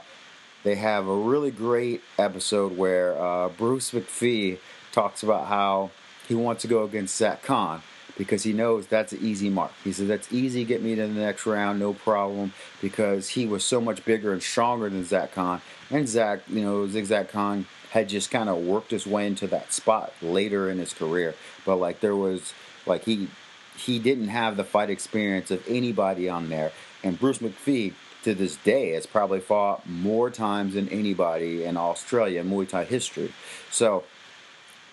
they 0.63 0.75
have 0.75 1.07
a 1.07 1.15
really 1.15 1.51
great 1.51 2.01
episode 2.17 2.77
where 2.77 3.17
uh, 3.19 3.49
Bruce 3.49 3.91
McPhee 3.91 4.59
talks 4.91 5.23
about 5.23 5.47
how 5.47 5.91
he 6.27 6.35
wants 6.35 6.63
to 6.63 6.67
go 6.67 6.83
against 6.83 7.15
Zach 7.15 7.43
Kahn 7.43 7.81
because 8.17 8.43
he 8.43 8.53
knows 8.53 8.87
that's 8.87 9.13
an 9.13 9.19
easy 9.21 9.49
mark. 9.49 9.71
He 9.83 9.91
says 9.91 10.07
that's 10.07 10.31
easy, 10.31 10.63
get 10.63 10.81
me 10.81 10.95
to 10.95 11.01
the 11.01 11.07
next 11.07 11.45
round, 11.45 11.79
no 11.79 11.93
problem, 11.93 12.53
because 12.81 13.29
he 13.29 13.45
was 13.45 13.63
so 13.63 13.81
much 13.81 14.03
bigger 14.05 14.31
and 14.31 14.41
stronger 14.41 14.89
than 14.89 15.03
Zach 15.03 15.33
Kahn. 15.33 15.61
And 15.91 16.07
Zach, 16.07 16.39
you 16.47 16.61
know, 16.61 16.87
Zach 16.87 17.29
Kahn 17.29 17.67
had 17.91 18.09
just 18.09 18.31
kind 18.31 18.49
of 18.49 18.57
worked 18.57 18.91
his 18.91 19.05
way 19.05 19.27
into 19.27 19.47
that 19.47 19.71
spot 19.71 20.13
later 20.21 20.69
in 20.69 20.79
his 20.79 20.93
career. 20.93 21.35
But 21.65 21.77
like 21.77 21.99
there 21.99 22.15
was 22.15 22.53
like 22.85 23.03
he 23.05 23.29
he 23.77 23.99
didn't 23.99 24.29
have 24.29 24.57
the 24.57 24.63
fight 24.63 24.89
experience 24.89 25.51
of 25.51 25.63
anybody 25.67 26.29
on 26.29 26.49
there. 26.49 26.71
And 27.03 27.19
Bruce 27.19 27.39
McPhee 27.39 27.93
to 28.23 28.33
this 28.33 28.55
day 28.55 28.91
has 28.91 29.05
probably 29.05 29.39
fought 29.39 29.87
more 29.87 30.29
times 30.31 30.73
than 30.73 30.89
anybody 30.89 31.63
in 31.63 31.77
Australia 31.77 32.43
Muay 32.43 32.67
Thai 32.67 32.85
history. 32.85 33.31
So 33.71 34.03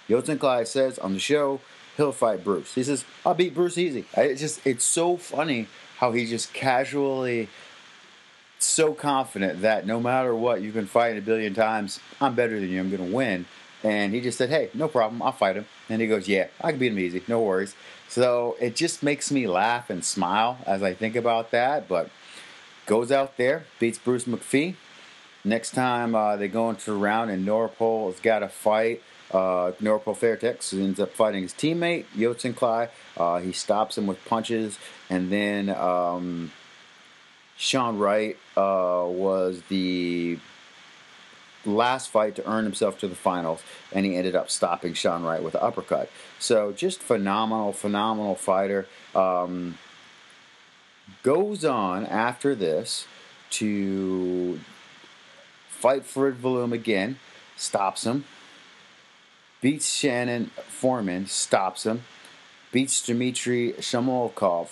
Yodsanklai 0.09 0.67
says 0.67 0.99
on 0.99 1.15
the 1.15 1.19
show 1.19 1.61
he'll 1.97 2.12
fight 2.12 2.45
Bruce. 2.45 2.75
He 2.75 2.85
says, 2.85 3.05
I'll 3.25 3.35
beat 3.35 3.55
Bruce 3.55 3.79
easy. 3.79 4.05
It's 4.17 4.41
just, 4.41 4.67
it's 4.67 4.85
so 4.85 5.17
funny 5.17 5.69
how 5.99 6.12
he 6.12 6.27
just 6.27 6.53
casually, 6.53 7.49
so 8.59 8.93
confident 8.93 9.62
that 9.62 9.87
no 9.87 10.01
matter 10.01 10.35
what, 10.35 10.61
you 10.61 10.73
can 10.73 10.87
fight 10.87 11.17
a 11.17 11.23
billion 11.23 11.55
times. 11.55 12.01
I'm 12.21 12.35
better 12.35 12.61
than 12.61 12.69
you. 12.71 12.81
I'm 12.81 12.91
going 12.91 13.09
to 13.09 13.15
win. 13.15 13.47
And 13.85 14.12
he 14.15 14.21
just 14.21 14.39
said, 14.39 14.51
hey, 14.51 14.71
no 14.75 14.89
problem. 14.89 15.23
I'll 15.23 15.33
fight 15.33 15.57
him. 15.57 15.67
And 15.89 16.01
he 16.01 16.07
goes, 16.07 16.29
yeah, 16.29 16.49
I 16.61 16.71
can 16.71 16.79
beat 16.79 16.93
him 16.93 16.99
easy. 16.99 17.23
No 17.27 17.41
worries. 17.41 17.75
So 18.12 18.57
it 18.61 18.76
just 18.76 19.02
makes 19.02 19.33
me 19.33 19.47
laugh 19.47 19.88
and 19.88 20.04
smile 20.04 20.59
as 20.66 20.83
I 20.83 20.92
think 20.92 21.16
about 21.16 21.50
that. 21.52 21.88
But 21.88 22.11
goes 22.85 23.11
out 23.11 23.38
there, 23.38 23.64
beats 23.81 23.97
Bruce 23.99 24.25
McPhee. 24.25 24.75
Next 25.45 25.71
time 25.71 26.14
uh, 26.14 26.37
they 26.37 26.49
go 26.49 26.69
into 26.69 26.92
a 26.92 26.97
round 26.97 27.31
and 27.31 27.49
Naruepol 27.49 28.11
has 28.11 28.21
got 28.21 28.42
a 28.42 28.49
fight 28.49 29.02
uh, 29.33 29.73
Naruepol 29.81 30.16
Fairtex 30.16 30.73
ends 30.75 31.00
up 31.00 31.12
fighting 31.12 31.42
his 31.42 31.54
teammate, 31.54 32.04
Yodsanklai. 32.14 32.90
Uh, 33.16 33.38
he 33.38 33.52
stops 33.52 33.97
him 33.97 34.07
with 34.07 34.23
punches, 34.26 34.78
and 35.09 35.33
then 35.33 35.71
um, 35.71 36.52
Sean 37.57 37.99
Wright 37.99 38.37
uh, 38.57 39.04
was 39.07 39.62
the 39.69 40.38
last 41.64 42.09
fight 42.09 42.37
to 42.37 42.50
earn 42.50 42.64
himself 42.64 42.99
to 43.00 43.09
the 43.09 43.14
finals, 43.14 43.62
and 43.92 44.04
he 44.04 44.16
ended 44.16 44.35
up 44.35 44.50
stopping 44.50 44.95
Sean 44.95 45.23
Wright 45.23 45.42
with 45.42 45.54
an 45.54 45.61
uppercut. 45.62 46.11
So 46.38 46.73
just 46.73 47.00
phenomenal, 47.00 47.73
phenomenal 47.73 48.35
fighter. 48.35 48.87
Um, 49.14 49.78
goes 51.23 51.64
on 51.64 52.07
after 52.07 52.54
this 52.54 53.07
to 53.50 54.61
fight 55.69 56.04
for 56.04 56.31
Villaume 56.31 56.73
again, 56.73 57.19
stops 57.57 58.07
him, 58.07 58.25
beats 59.61 59.92
Shannon 59.92 60.47
Foreman, 60.69 61.26
stops 61.26 61.85
him, 61.85 62.02
beats 62.73 63.04
Dmitry 63.04 63.75
Shamolkov, 63.78 64.71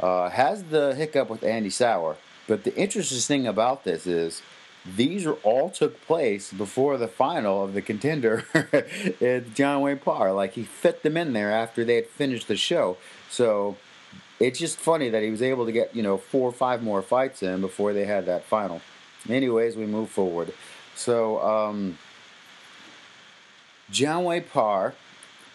uh, 0.00 0.30
has 0.30 0.64
the 0.64 0.94
hiccup 0.94 1.28
with 1.28 1.44
Andy 1.44 1.70
Souwer, 1.70 2.16
But 2.46 2.64
the 2.64 2.74
interesting 2.76 3.20
thing 3.20 3.46
about 3.46 3.84
this 3.84 4.06
is 4.06 4.42
these 4.84 5.26
all 5.26 5.70
took 5.70 6.00
place 6.02 6.52
before 6.52 6.98
the 6.98 7.08
final 7.08 7.64
of 7.64 7.74
the 7.74 7.82
contender 7.82 8.44
at 9.20 9.54
John 9.54 9.80
Wayne 9.80 9.98
Parr. 9.98 10.32
Like 10.32 10.52
he 10.54 10.64
fit 10.64 11.02
them 11.02 11.16
in 11.16 11.32
there 11.32 11.52
after 11.52 11.84
they 11.84 11.96
had 11.96 12.06
finished 12.06 12.48
the 12.48 12.56
show. 12.56 12.96
So 13.30 13.76
it's 14.40 14.58
just 14.58 14.78
funny 14.78 15.08
that 15.10 15.22
he 15.22 15.30
was 15.30 15.42
able 15.42 15.66
to 15.66 15.72
get, 15.72 15.94
you 15.94 16.02
know, 16.02 16.16
four 16.16 16.48
or 16.48 16.52
five 16.52 16.82
more 16.82 17.00
fights 17.00 17.42
in 17.42 17.60
before 17.60 17.92
they 17.92 18.04
had 18.04 18.26
that 18.26 18.44
final. 18.44 18.80
Anyways, 19.28 19.76
we 19.76 19.86
move 19.86 20.10
forward. 20.10 20.52
So, 20.96 21.40
um, 21.40 21.98
John 23.90 24.24
Wayne 24.24 24.44
Parr 24.44 24.94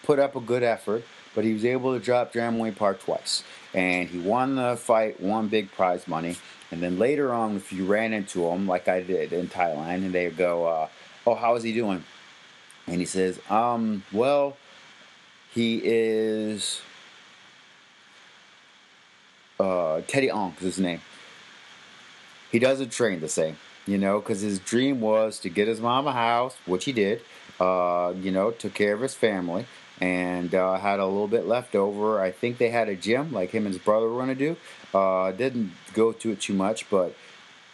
put 0.04 0.20
up 0.20 0.36
a 0.36 0.40
good 0.40 0.64
effort, 0.64 1.04
but 1.36 1.44
he 1.44 1.54
was 1.54 1.66
able 1.66 1.98
to 1.98 2.04
drop 2.04 2.34
John 2.34 2.60
Wayne 2.60 2.76
Parr 2.76 2.94
twice. 2.94 3.44
And 3.74 4.08
he 4.08 4.20
won 4.20 4.56
the 4.56 4.78
fight, 4.78 5.20
won 5.20 5.48
big 5.50 5.72
prize 5.72 6.08
money. 6.08 6.38
And 6.72 6.82
then 6.82 7.00
later 7.00 7.34
on, 7.34 7.56
if 7.56 7.72
you 7.72 7.86
ran 7.86 8.14
into 8.14 8.46
him, 8.48 8.68
like 8.68 8.88
I 8.88 9.02
did 9.02 9.32
in 9.32 9.48
Thailand, 9.48 10.06
and 10.06 10.14
they 10.14 10.30
go, 10.30 10.66
uh, 10.66 10.88
Oh, 11.26 11.36
how 11.36 11.56
is 11.56 11.64
he 11.64 11.74
doing? 11.74 12.04
And 12.88 13.00
he 13.00 13.06
says, 13.06 13.40
Um, 13.50 14.04
well, 14.12 14.58
he 15.54 15.82
is. 15.84 16.82
Uh, 19.60 20.02
Teddy 20.08 20.30
Ong 20.30 20.54
is 20.58 20.64
his 20.64 20.80
name. 20.80 21.02
He 22.52 22.60
doesn't 22.60 22.92
train 22.92 23.20
the 23.20 23.28
same, 23.28 23.58
you 23.86 23.98
know, 23.98 24.20
because 24.20 24.42
his 24.42 24.60
dream 24.60 25.02
was 25.02 25.40
to 25.40 25.50
get 25.50 25.68
his 25.68 25.82
mom 25.82 26.08
a 26.08 26.14
house, 26.14 26.56
which 26.66 26.86
he 26.86 26.94
did, 26.94 27.22
uh, 27.60 28.14
you 28.22 28.32
know, 28.32 28.52
took 28.52 28.74
care 28.74 28.94
of 28.94 29.02
his 29.02 29.16
family 29.16 29.66
and 30.00 30.54
uh, 30.54 30.78
had 30.78 31.00
a 31.00 31.06
little 31.06 31.28
bit 31.28 31.48
left 31.48 31.76
over. 31.76 32.22
I 32.22 32.32
think 32.32 32.58
they 32.58 32.70
had 32.70 32.90
a 32.90 32.96
gym 32.96 33.32
like 33.32 33.52
him 33.52 33.66
and 33.66 33.74
his 33.74 33.84
brother 33.84 34.08
were 34.08 34.24
going 34.24 34.36
to 34.36 34.36
do. 34.36 34.58
Uh, 34.94 35.32
didn't 35.32 35.72
go 35.94 36.12
to 36.12 36.32
it 36.32 36.42
too 36.42 36.54
much, 36.54 36.90
but 36.90 37.16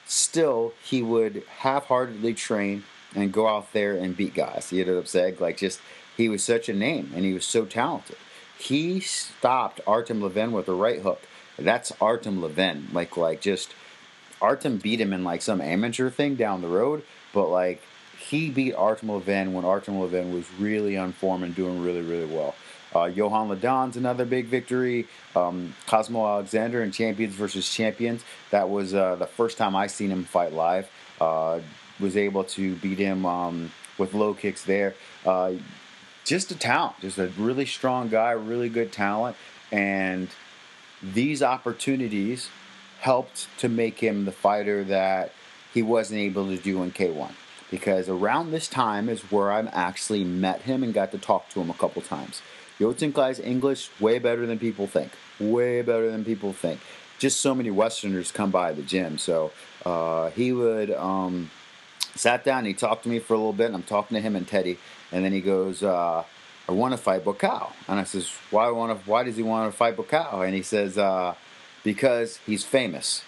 still, 0.05 0.73
he 0.83 1.01
would 1.01 1.43
half 1.59 1.85
heartedly 1.85 2.33
train 2.33 2.83
and 3.15 3.31
go 3.31 3.47
out 3.47 3.71
there 3.73 3.95
and 3.95 4.17
beat 4.17 4.33
guys. 4.33 4.69
He 4.69 4.79
ended 4.79 4.97
up 4.97 5.07
saying, 5.07 5.37
like, 5.39 5.57
just 5.57 5.79
he 6.15 6.29
was 6.29 6.43
such 6.43 6.69
a 6.69 6.73
name 6.73 7.11
and 7.15 7.25
he 7.25 7.33
was 7.33 7.45
so 7.45 7.65
talented. 7.65 8.17
He 8.57 8.99
stopped 8.99 9.81
Artem 9.85 10.21
Levin 10.21 10.51
with 10.51 10.67
a 10.67 10.73
right 10.73 11.01
hook. 11.01 11.21
That's 11.57 11.91
Artem 11.99 12.41
Levin. 12.41 12.87
Like, 12.93 13.17
like 13.17 13.41
just 13.41 13.73
Artem 14.41 14.77
beat 14.77 15.01
him 15.01 15.13
in 15.13 15.23
like 15.23 15.41
some 15.41 15.61
amateur 15.61 16.09
thing 16.09 16.35
down 16.35 16.61
the 16.61 16.67
road, 16.67 17.03
but 17.33 17.47
like 17.47 17.81
he 18.29 18.49
beat 18.49 18.73
Artem 18.73 19.09
Levin 19.09 19.53
when 19.53 19.65
Artem 19.65 19.99
Levin 19.99 20.33
was 20.33 20.45
really 20.59 20.97
on 20.97 21.11
form 21.11 21.43
and 21.43 21.53
doing 21.53 21.81
really, 21.81 22.01
really 22.01 22.25
well. 22.25 22.55
Uh, 22.93 23.05
Yohan 23.05 23.49
Lidon's 23.49 23.97
another 23.97 24.23
big 24.23 24.45
victory. 24.45 25.07
Um, 25.35 25.75
Cosmo 25.87 26.25
Alexander 26.27 26.83
in 26.83 26.91
Champions 26.91 27.33
versus 27.33 27.69
Champions. 27.69 28.23
That 28.51 28.69
was 28.69 28.93
uh, 28.93 29.15
the 29.15 29.25
first 29.25 29.57
time 29.57 29.75
I 29.75 29.87
seen 29.87 30.11
him 30.11 30.23
fight 30.23 30.53
live. 30.53 30.89
Uh, 31.19 31.59
was 31.99 32.17
able 32.17 32.43
to 32.43 32.75
beat 32.75 32.99
him 32.99 33.25
um, 33.25 33.71
with 33.97 34.13
low 34.13 34.33
kicks 34.33 34.63
there. 34.63 34.95
Uh, 35.25 35.53
just 36.23 36.51
a 36.51 36.55
talent, 36.55 36.95
just 37.01 37.17
a 37.17 37.27
really 37.37 37.65
strong 37.65 38.09
guy, 38.09 38.31
really 38.31 38.69
good 38.69 38.91
talent, 38.91 39.35
and 39.71 40.29
these 41.01 41.43
opportunities 41.43 42.49
helped 43.01 43.47
to 43.59 43.67
make 43.67 43.99
him 43.99 44.25
the 44.25 44.31
fighter 44.31 44.83
that 44.85 45.33
he 45.73 45.81
wasn't 45.81 46.19
able 46.19 46.47
to 46.47 46.57
do 46.57 46.81
in 46.81 46.91
K1 46.91 47.31
because 47.73 48.07
around 48.07 48.51
this 48.51 48.67
time 48.67 49.09
is 49.09 49.21
where 49.31 49.51
I 49.51 49.61
actually 49.61 50.23
met 50.23 50.61
him 50.61 50.83
and 50.83 50.93
got 50.93 51.11
to 51.11 51.17
talk 51.17 51.49
to 51.49 51.59
him 51.59 51.71
a 51.71 51.73
couple 51.73 52.03
times. 52.03 52.43
Yodsanklai's 52.79 53.39
English 53.39 53.89
way 53.99 54.19
better 54.19 54.45
than 54.45 54.59
people 54.59 54.85
think. 54.85 55.11
Way 55.39 55.81
better 55.81 56.11
than 56.11 56.23
people 56.23 56.53
think. 56.53 56.81
Just 57.17 57.41
so 57.41 57.55
many 57.55 57.71
Westerners 57.71 58.31
come 58.31 58.51
by 58.51 58.73
the 58.73 58.83
gym. 58.83 59.17
So 59.17 59.51
uh, 59.87 60.29
he 60.29 60.53
would 60.53 60.91
um, 60.91 61.49
sat 62.13 62.43
down. 62.43 62.65
He 62.65 62.75
talked 62.75 63.01
to 63.03 63.09
me 63.09 63.17
for 63.17 63.33
a 63.33 63.37
little 63.37 63.53
bit. 63.53 63.65
And 63.65 63.75
I'm 63.75 63.81
talking 63.81 64.13
to 64.13 64.21
him 64.21 64.35
and 64.35 64.47
Teddy, 64.47 64.77
and 65.11 65.25
then 65.25 65.31
he 65.31 65.41
goes, 65.41 65.81
uh, 65.81 66.23
"I 66.69 66.71
want 66.71 66.91
to 66.91 66.97
fight 66.99 67.25
Buakaw." 67.25 67.71
And 67.87 67.99
I 67.99 68.03
says, 68.03 68.31
"Why 68.51 68.69
want 68.69 68.95
to? 68.95 69.09
Why 69.09 69.23
does 69.23 69.35
he 69.35 69.41
want 69.41 69.71
to 69.71 69.75
fight 69.75 69.97
Buakaw?" 69.97 70.45
And 70.45 70.53
he 70.53 70.61
says, 70.61 70.99
uh, 70.99 71.33
"Because 71.83 72.37
he's 72.45 72.63
famous, 72.63 73.23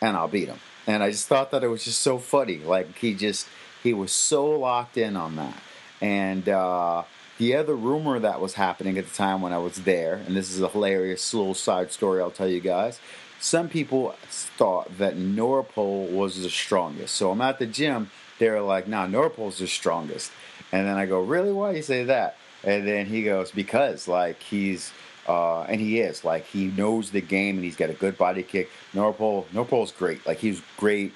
and 0.00 0.16
I'll 0.16 0.28
beat 0.28 0.48
him." 0.48 0.60
And 0.86 1.02
I 1.02 1.10
just 1.10 1.28
thought 1.28 1.50
that 1.50 1.62
it 1.62 1.68
was 1.68 1.84
just 1.84 2.00
so 2.00 2.16
funny. 2.16 2.56
Like 2.56 2.96
he 2.96 3.12
just 3.12 3.46
he 3.82 3.92
was 3.92 4.12
so 4.12 4.46
locked 4.46 4.96
in 4.96 5.16
on 5.16 5.36
that. 5.36 5.60
And 6.00 6.48
uh, 6.48 7.04
the 7.38 7.56
other 7.56 7.74
rumor 7.74 8.18
that 8.18 8.40
was 8.40 8.54
happening 8.54 8.98
at 8.98 9.08
the 9.08 9.14
time 9.14 9.40
when 9.42 9.52
I 9.52 9.58
was 9.58 9.82
there, 9.82 10.14
and 10.26 10.36
this 10.36 10.50
is 10.50 10.60
a 10.60 10.68
hilarious 10.68 11.32
little 11.34 11.54
side 11.54 11.92
story 11.92 12.20
I'll 12.20 12.30
tell 12.30 12.48
you 12.48 12.60
guys. 12.60 13.00
Some 13.40 13.68
people 13.68 14.14
thought 14.28 14.98
that 14.98 15.16
Naruepol 15.16 16.10
was 16.10 16.40
the 16.40 16.50
strongest. 16.50 17.16
So 17.16 17.32
I'm 17.32 17.40
at 17.40 17.58
the 17.58 17.66
gym, 17.66 18.10
they're 18.38 18.60
like, 18.60 18.86
nah, 18.86 19.06
Naruepol's 19.06 19.58
the 19.58 19.66
strongest. 19.66 20.30
And 20.70 20.86
then 20.86 20.96
I 20.96 21.06
go, 21.06 21.20
really? 21.20 21.52
Why 21.52 21.72
you 21.72 21.82
say 21.82 22.04
that? 22.04 22.36
And 22.64 22.86
then 22.86 23.06
he 23.06 23.24
goes, 23.24 23.50
because, 23.50 24.06
like, 24.06 24.40
he's, 24.40 24.92
uh, 25.28 25.62
and 25.62 25.80
he 25.80 25.98
is, 25.98 26.24
like, 26.24 26.46
he 26.46 26.66
knows 26.66 27.10
the 27.10 27.20
game 27.20 27.56
and 27.56 27.64
he's 27.64 27.76
got 27.76 27.90
a 27.90 27.94
good 27.94 28.16
body 28.16 28.44
kick. 28.44 28.70
Naruepol, 28.94 29.46
Naruepol's 29.46 29.90
great. 29.92 30.24
Like, 30.26 30.38
he's 30.38 30.62
great 30.76 31.12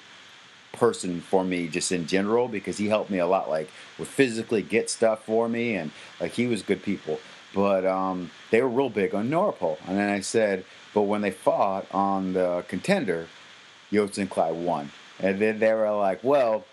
person 0.77 1.21
for 1.21 1.43
me 1.43 1.67
just 1.67 1.91
in 1.91 2.07
general 2.07 2.47
because 2.47 2.77
he 2.77 2.87
helped 2.87 3.09
me 3.09 3.19
a 3.19 3.27
lot 3.27 3.49
like 3.49 3.69
would 3.97 4.07
physically 4.07 4.61
get 4.61 4.89
stuff 4.89 5.25
for 5.25 5.49
me 5.49 5.75
and 5.75 5.91
like 6.19 6.31
he 6.31 6.47
was 6.47 6.61
good 6.61 6.83
people. 6.83 7.19
But 7.53 7.85
um, 7.85 8.31
they 8.51 8.61
were 8.61 8.69
real 8.69 8.89
big 8.89 9.15
on 9.15 9.29
Naruepol. 9.29 9.77
And 9.87 9.97
then 9.97 10.09
I 10.09 10.21
said 10.21 10.65
but 10.93 11.03
when 11.03 11.21
they 11.21 11.31
fought 11.31 11.85
on 11.93 12.33
the 12.33 12.63
contender 12.67 13.27
Yodsanklai 13.91 14.53
won. 14.53 14.91
And 15.19 15.39
then 15.39 15.59
they 15.59 15.73
were 15.73 15.91
like 15.91 16.23
well 16.23 16.65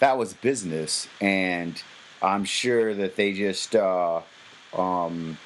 that 0.00 0.16
was 0.16 0.32
business, 0.32 1.08
and 1.20 1.80
I'm 2.22 2.44
sure 2.44 2.94
that 2.94 3.16
they 3.16 3.32
just 3.32 3.74
uh, 3.74 4.20
um, 4.76 5.38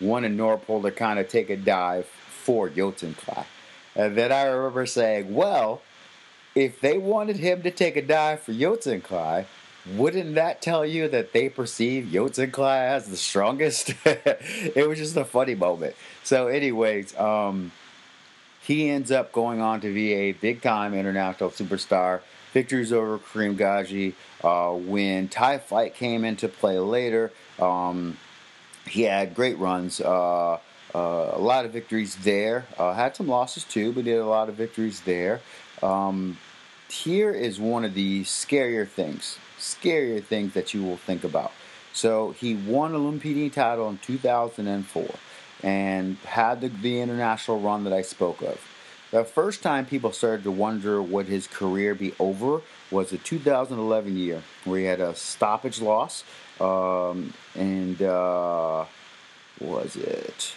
wanted 0.00 0.36
Naruepol 0.36 0.82
to 0.82 0.90
kind 0.90 1.18
of 1.18 1.28
take 1.28 1.50
a 1.50 1.56
dive 1.56 2.06
for 2.06 2.68
Yodsanklai. 2.68 3.44
And 3.94 4.16
then 4.16 4.32
I 4.32 4.44
remember 4.44 4.86
saying, 4.86 5.32
well, 5.32 5.82
if 6.54 6.80
they 6.80 6.98
wanted 6.98 7.36
him 7.36 7.62
to 7.62 7.70
take 7.70 7.96
a 7.96 8.02
dive 8.02 8.40
for 8.40 8.52
Yodsanklai, 8.52 9.46
wouldn't 9.94 10.34
that 10.36 10.62
tell 10.62 10.86
you 10.86 11.08
that 11.08 11.32
they 11.32 11.48
perceive 11.48 12.04
Yodsanklai 12.06 12.88
as 12.88 13.08
the 13.08 13.16
strongest? 13.16 13.94
it 14.04 14.88
was 14.88 14.98
just 14.98 15.16
a 15.16 15.24
funny 15.24 15.54
moment. 15.54 15.96
So, 16.22 16.46
anyways, 16.46 17.18
um, 17.18 17.72
he 18.62 18.90
ends 18.90 19.10
up 19.10 19.32
going 19.32 19.60
on 19.60 19.80
to 19.80 19.92
be 19.92 20.12
a 20.12 20.32
big 20.32 20.62
time 20.62 20.94
international 20.94 21.50
superstar. 21.50 22.20
Victories 22.52 22.92
over 22.92 23.18
Karim 23.18 23.56
Ghajji. 23.56 24.14
Uh, 24.44 24.76
when 24.76 25.28
Thai 25.28 25.58
Fight 25.58 25.94
came 25.94 26.24
into 26.24 26.48
play 26.48 26.78
later, 26.78 27.32
um, 27.58 28.18
he 28.86 29.02
had 29.02 29.34
great 29.34 29.58
runs. 29.58 30.00
Uh, 30.00 30.58
uh, 30.94 31.30
a 31.32 31.38
lot 31.38 31.64
of 31.64 31.72
victories 31.72 32.16
there. 32.16 32.66
Uh, 32.78 32.92
had 32.92 33.16
some 33.16 33.26
losses 33.26 33.64
too, 33.64 33.92
but 33.92 34.04
did 34.04 34.18
a 34.18 34.26
lot 34.26 34.48
of 34.48 34.54
victories 34.54 35.00
there. 35.00 35.40
Um, 35.82 36.38
here 36.88 37.30
is 37.30 37.58
one 37.58 37.84
of 37.84 37.94
the 37.94 38.22
scarier 38.22 38.86
things, 38.86 39.38
scarier 39.58 40.22
things 40.22 40.54
that 40.54 40.74
you 40.74 40.82
will 40.82 40.98
think 40.98 41.24
about. 41.24 41.52
So 41.92 42.32
he 42.32 42.54
won 42.54 42.94
a 42.94 42.98
Lumpini 42.98 43.52
title 43.52 43.88
in 43.88 43.98
2004 43.98 45.14
and 45.62 46.16
had 46.18 46.60
the, 46.60 46.68
the 46.68 47.00
international 47.00 47.60
run 47.60 47.84
that 47.84 47.92
I 47.92 48.02
spoke 48.02 48.42
of. 48.42 48.60
The 49.10 49.24
first 49.24 49.62
time 49.62 49.84
people 49.84 50.10
started 50.12 50.42
to 50.44 50.50
wonder 50.50 51.02
would 51.02 51.26
his 51.26 51.46
career 51.46 51.94
be 51.94 52.14
over 52.18 52.62
was 52.90 53.10
the 53.10 53.18
2011 53.18 54.16
year, 54.16 54.42
where 54.64 54.78
he 54.78 54.86
had 54.86 55.00
a 55.00 55.14
stoppage 55.14 55.82
loss, 55.82 56.24
um, 56.58 57.34
and 57.54 58.00
uh, 58.00 58.86
was 59.60 59.96
it? 59.96 60.54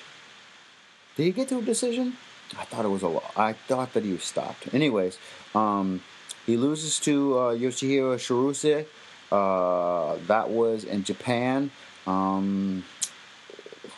Did 1.17 1.23
he 1.23 1.31
get 1.31 1.49
to 1.49 1.59
a 1.59 1.61
decision? 1.61 2.15
I 2.57 2.65
thought 2.65 2.85
it 2.85 2.89
was 2.89 3.03
a. 3.03 3.19
I 3.35 3.53
thought 3.53 3.93
that 3.93 4.03
he 4.03 4.11
was 4.11 4.23
stopped. 4.23 4.73
Anyways, 4.73 5.17
um, 5.53 6.01
he 6.45 6.57
loses 6.57 6.99
to 7.01 7.37
uh, 7.37 7.55
Yoshihiro 7.55 8.15
Shiruse. 8.15 8.85
Uh, 9.31 10.17
that 10.27 10.49
was 10.49 10.83
in 10.83 11.03
Japan. 11.03 11.71
Um, 12.05 12.83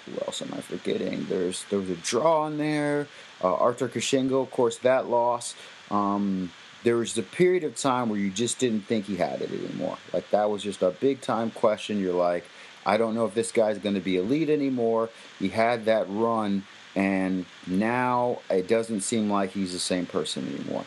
who 0.06 0.14
else 0.26 0.42
am 0.42 0.54
I 0.54 0.62
forgetting? 0.62 1.26
There's 1.28 1.66
there 1.66 1.80
was 1.80 1.90
a 1.90 1.96
draw 1.96 2.48
in 2.48 2.58
there. 2.58 3.08
Uh, 3.44 3.54
Arthur 3.56 3.90
Kashingo, 3.90 4.42
of 4.42 4.52
course, 4.52 4.78
that 4.80 5.08
loss. 5.08 5.56
Um, 5.92 6.52
there 6.84 6.96
was 6.96 7.18
a 7.18 7.24
period 7.24 7.64
of 7.64 7.76
time 7.76 8.10
where 8.10 8.20
you 8.20 8.30
just 8.30 8.60
didn't 8.60 8.82
think 8.82 9.06
he 9.06 9.18
had 9.18 9.42
it 9.42 9.52
anymore. 9.52 9.98
Like 10.14 10.30
that 10.32 10.50
was 10.50 10.64
just 10.64 10.82
a 10.82 10.92
big 10.92 11.22
time 11.22 11.52
question. 11.52 12.00
You're 12.00 12.14
like, 12.14 12.46
I 12.86 12.98
don't 12.98 13.16
know 13.16 13.26
if 13.26 13.34
this 13.34 13.52
guy's 13.52 13.78
going 13.78 13.96
to 13.96 14.02
be 14.02 14.16
elite 14.16 14.50
anymore. 14.50 15.10
He 15.40 15.50
had 15.50 15.86
that 15.86 16.06
run, 16.10 16.64
and 16.98 17.46
now 17.68 18.40
it 18.50 18.68
doesn't 18.68 19.02
seem 19.02 19.30
like 19.30 19.52
he's 19.52 19.72
the 19.72 19.80
same 19.80 20.08
person 20.08 20.48
anymore. 20.48 20.84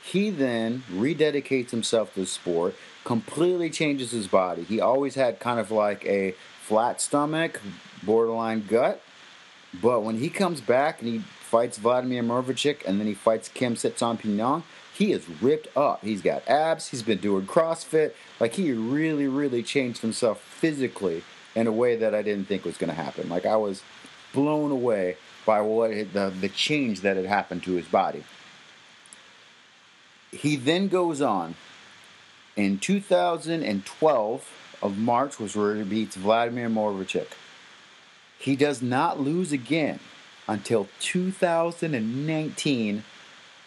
He 0.00 0.30
then 0.30 0.84
rededicates 0.88 1.70
himself 1.70 2.14
to 2.14 2.20
the 2.20 2.26
sport, 2.26 2.76
completely 3.02 3.68
changes 3.68 4.12
his 4.12 4.28
body. 4.28 4.62
He 4.62 4.80
always 4.80 5.16
had 5.16 5.40
kind 5.40 5.58
of 5.58 5.72
like 5.72 6.06
a 6.06 6.36
flat 6.60 7.00
stomach, 7.00 7.60
borderline 8.04 8.66
gut. 8.68 9.02
But 9.82 10.04
when 10.04 10.18
he 10.18 10.28
comes 10.28 10.60
back 10.60 11.02
and 11.02 11.10
he 11.10 11.18
fights 11.18 11.76
Vladimir 11.76 12.22
Moravcik 12.22 12.84
and 12.86 13.00
then 13.00 13.08
he 13.08 13.14
fights 13.14 13.48
Kim 13.48 13.74
Sitson 13.74 14.62
he 14.94 15.10
is 15.10 15.28
ripped 15.40 15.76
up. 15.76 16.04
He's 16.04 16.22
got 16.22 16.46
abs. 16.46 16.88
He's 16.88 17.02
been 17.02 17.18
doing 17.18 17.46
CrossFit. 17.46 18.12
Like 18.38 18.52
he 18.52 18.72
really, 18.72 19.26
really 19.26 19.64
changed 19.64 20.02
himself 20.02 20.40
physically 20.40 21.24
in 21.56 21.66
a 21.66 21.72
way 21.72 21.96
that 21.96 22.14
I 22.14 22.22
didn't 22.22 22.46
think 22.46 22.64
was 22.64 22.76
going 22.76 22.90
to 22.90 22.94
happen. 22.94 23.28
Like 23.28 23.46
I 23.46 23.56
was 23.56 23.82
blown 24.32 24.70
away 24.70 25.16
by 25.44 25.60
what 25.60 25.90
the 26.12 26.32
the 26.40 26.48
change 26.48 27.00
that 27.02 27.16
had 27.16 27.26
happened 27.26 27.62
to 27.64 27.72
his 27.72 27.86
body. 27.86 28.24
He 30.30 30.56
then 30.56 30.88
goes 30.88 31.20
on 31.20 31.56
in 32.56 32.78
2012 32.78 34.48
of 34.82 34.98
March 34.98 35.38
was 35.38 35.54
where 35.54 35.76
he 35.76 35.82
beats 35.82 36.16
Vladimir 36.16 36.68
Moravcik. 36.68 37.28
He 38.38 38.56
does 38.56 38.82
not 38.82 39.20
lose 39.20 39.52
again 39.52 40.00
until 40.48 40.88
2019 41.00 43.04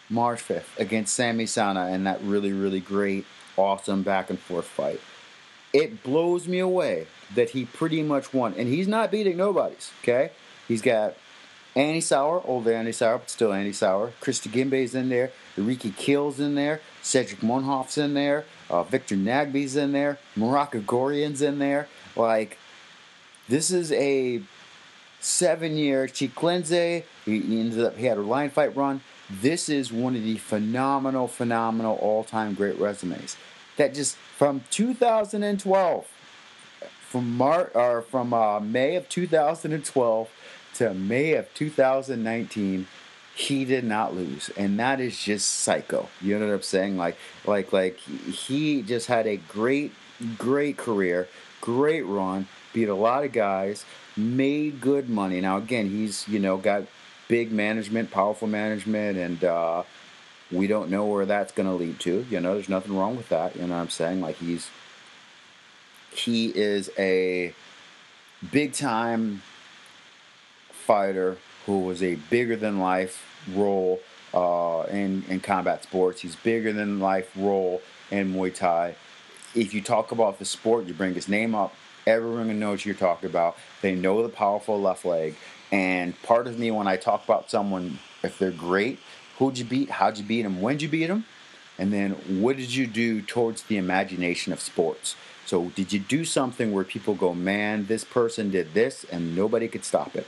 March 0.09 0.43
5th 0.43 0.77
against 0.77 1.13
Sami 1.13 1.45
Sana 1.45 1.91
in 1.91 2.03
that 2.03 2.21
really, 2.21 2.51
really 2.51 2.81
great, 2.81 3.25
awesome 3.57 4.03
back 4.03 4.29
and 4.29 4.38
forth 4.38 4.65
fight. 4.65 4.99
It 5.73 6.03
blows 6.03 6.47
me 6.47 6.59
away 6.59 7.07
that 7.33 7.51
he 7.51 7.65
pretty 7.65 8.03
much 8.03 8.33
won. 8.33 8.53
And 8.55 8.67
he's 8.67 8.88
not 8.88 9.11
beating 9.11 9.38
nobody's, 9.38 9.91
okay? 10.01 10.31
He's 10.67 10.81
got 10.81 11.15
Andy 11.75 11.99
Souwer, 11.99 12.41
older 12.45 12.73
Andy 12.73 12.93
Souwer, 12.93 13.17
but 13.17 13.29
still 13.29 13.51
Andy 13.51 13.73
Souwer. 13.73 14.13
Chris 14.21 14.39
Ngimbi's 14.39 14.95
in 14.95 15.09
there. 15.09 15.31
Eureka 15.57 15.89
Kill's 15.89 16.39
in 16.39 16.55
there. 16.55 16.79
Cedric 17.01 17.43
Manhoef's 17.43 17.97
in 17.97 18.13
there. 18.13 18.45
Uh, 18.69 18.83
Victor 18.83 19.17
Nagbe's 19.17 19.75
in 19.75 19.91
there. 19.91 20.17
Marat 20.38 20.71
Grigorian's 20.71 21.41
in 21.41 21.59
there. 21.59 21.89
Like, 22.15 22.57
this 23.49 23.71
is 23.71 23.91
a 23.91 24.41
seven-year 25.19 26.07
Chiklenze. 26.07 27.03
He, 27.25 27.39
he 27.41 27.59
ended 27.59 27.83
up 27.83 27.97
he 27.97 28.05
had 28.05 28.17
a 28.17 28.21
line 28.21 28.51
fight 28.51 28.75
run. 28.75 29.01
This 29.29 29.67
is 29.67 29.91
one 29.91 30.15
of 30.15 30.23
the 30.23 30.38
phenomenal, 30.38 31.27
phenomenal 31.27 31.97
all-time 31.97 32.53
great 32.53 32.79
resumes. 32.79 33.35
That 33.75 33.93
just 33.93 34.15
from 34.15 34.63
2012, 34.69 36.07
from 37.01 37.38
Mar 37.38 37.71
or 37.73 38.01
from 38.01 38.33
uh, 38.33 38.59
May 38.59 38.95
of 38.95 39.09
2012 39.09 40.29
to 40.77 40.93
May 40.93 41.33
of 41.33 41.53
2019 41.53 42.88
he 43.35 43.65
did 43.65 43.83
not 43.83 44.15
lose. 44.15 44.49
And 44.55 44.79
that 44.79 45.01
is 45.01 45.21
just 45.21 45.51
psycho. 45.51 46.07
You 46.21 46.39
know 46.39 46.47
what 46.47 46.53
i'm 46.53 46.61
saying? 46.61 46.97
Like 46.97 47.17
like 47.45 47.73
like 47.73 47.97
he 47.97 48.81
just 48.81 49.07
had 49.07 49.27
a 49.27 49.38
great 49.38 49.91
great 50.38 50.77
career 50.77 51.27
great 51.59 52.03
run 52.03 52.47
beat 52.73 52.88
a 52.88 52.95
lot 52.95 53.25
of 53.25 53.31
guys 53.33 53.83
made 54.15 54.79
good 54.79 55.09
money. 55.09 55.41
Now 55.41 55.57
again 55.57 55.89
he's 55.89 56.27
you 56.27 56.39
know 56.39 56.57
got 56.57 56.83
big 57.27 57.51
management 57.51 58.11
powerful 58.11 58.47
management 58.47 59.17
and 59.17 59.43
uh, 59.43 59.83
we 60.51 60.67
don't 60.67 60.89
know 60.89 61.05
where 61.05 61.25
that's 61.25 61.51
going 61.51 61.67
to 61.67 61.75
lead 61.75 61.99
to. 62.01 62.25
You 62.29 62.39
know 62.39 62.53
there's 62.53 62.69
nothing 62.69 62.95
wrong 62.95 63.17
with 63.17 63.29
that. 63.29 63.55
You 63.55 63.63
know 63.63 63.75
what 63.75 63.81
i'm 63.81 63.89
saying? 63.89 64.21
Like 64.21 64.38
he's 64.38 64.69
he 66.11 66.47
is 66.47 66.89
a 66.97 67.53
big 68.51 68.71
time 68.71 69.41
fighter 70.85 71.37
who 71.65 71.79
was 71.79 72.03
a 72.03 72.15
bigger 72.29 72.55
than 72.55 72.79
life 72.79 73.23
role 73.53 73.99
uh, 74.33 74.85
in 74.91 75.23
in 75.27 75.39
combat 75.39 75.83
sports. 75.83 76.21
He's 76.21 76.35
bigger 76.35 76.71
than 76.73 76.99
life 76.99 77.31
role 77.35 77.81
in 78.11 78.33
Muay 78.33 78.53
Thai. 78.53 78.95
If 79.55 79.73
you 79.73 79.81
talk 79.81 80.11
about 80.11 80.39
the 80.39 80.45
sport, 80.45 80.85
you 80.85 80.93
bring 80.93 81.13
his 81.13 81.27
name 81.27 81.55
up. 81.55 81.73
Everyone 82.05 82.59
knows 82.59 82.85
you're 82.85 82.93
talking 82.93 83.29
about. 83.29 83.57
They 83.81 83.95
know 83.95 84.21
the 84.21 84.29
powerful 84.29 84.79
left 84.79 85.05
leg. 85.05 85.35
And 85.71 86.21
part 86.21 86.45
of 86.45 86.59
me, 86.59 86.69
when 86.71 86.87
I 86.87 86.97
talk 86.97 87.23
about 87.23 87.49
someone, 87.49 87.99
if 88.21 88.37
they're 88.37 88.51
great, 88.51 88.99
who'd 89.39 89.57
you 89.57 89.65
beat? 89.65 89.89
How'd 89.89 90.17
you 90.17 90.23
beat 90.23 90.43
them? 90.43 90.61
When'd 90.61 90.81
you 90.81 90.89
beat 90.89 91.07
them? 91.07 91.25
And 91.77 91.91
then 91.91 92.11
what 92.41 92.57
did 92.57 92.73
you 92.73 92.85
do 92.85 93.21
towards 93.21 93.63
the 93.63 93.77
imagination 93.77 94.53
of 94.53 94.59
sports? 94.59 95.15
So 95.45 95.69
did 95.75 95.93
you 95.93 95.99
do 95.99 96.25
something 96.25 96.71
where 96.71 96.83
people 96.83 97.13
go, 97.15 97.33
man, 97.33 97.87
this 97.87 98.03
person 98.03 98.51
did 98.51 98.73
this 98.73 99.03
and 99.11 99.35
nobody 99.35 99.67
could 99.67 99.85
stop 99.85 100.15
it? 100.15 100.27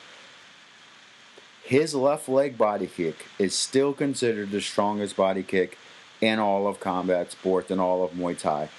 His 1.67 1.93
left 1.93 2.29
leg 2.29 2.57
body 2.57 2.87
kick 2.87 3.25
is 3.37 3.53
still 3.53 3.91
considered 3.91 4.51
the 4.51 4.61
strongest 4.61 5.17
body 5.17 5.43
kick 5.43 5.77
in 6.21 6.39
all 6.39 6.65
of 6.65 6.79
combat 6.79 7.29
sports 7.29 7.69
and 7.69 7.81
all 7.81 8.05
of 8.05 8.11
Muay 8.11 8.39
Thai. 8.39 8.69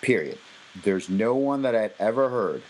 Period. 0.00 0.38
There's 0.82 1.10
no 1.10 1.34
one 1.34 1.60
that 1.60 1.74
I've 1.74 1.92
ever 1.98 2.30
heard 2.30 2.62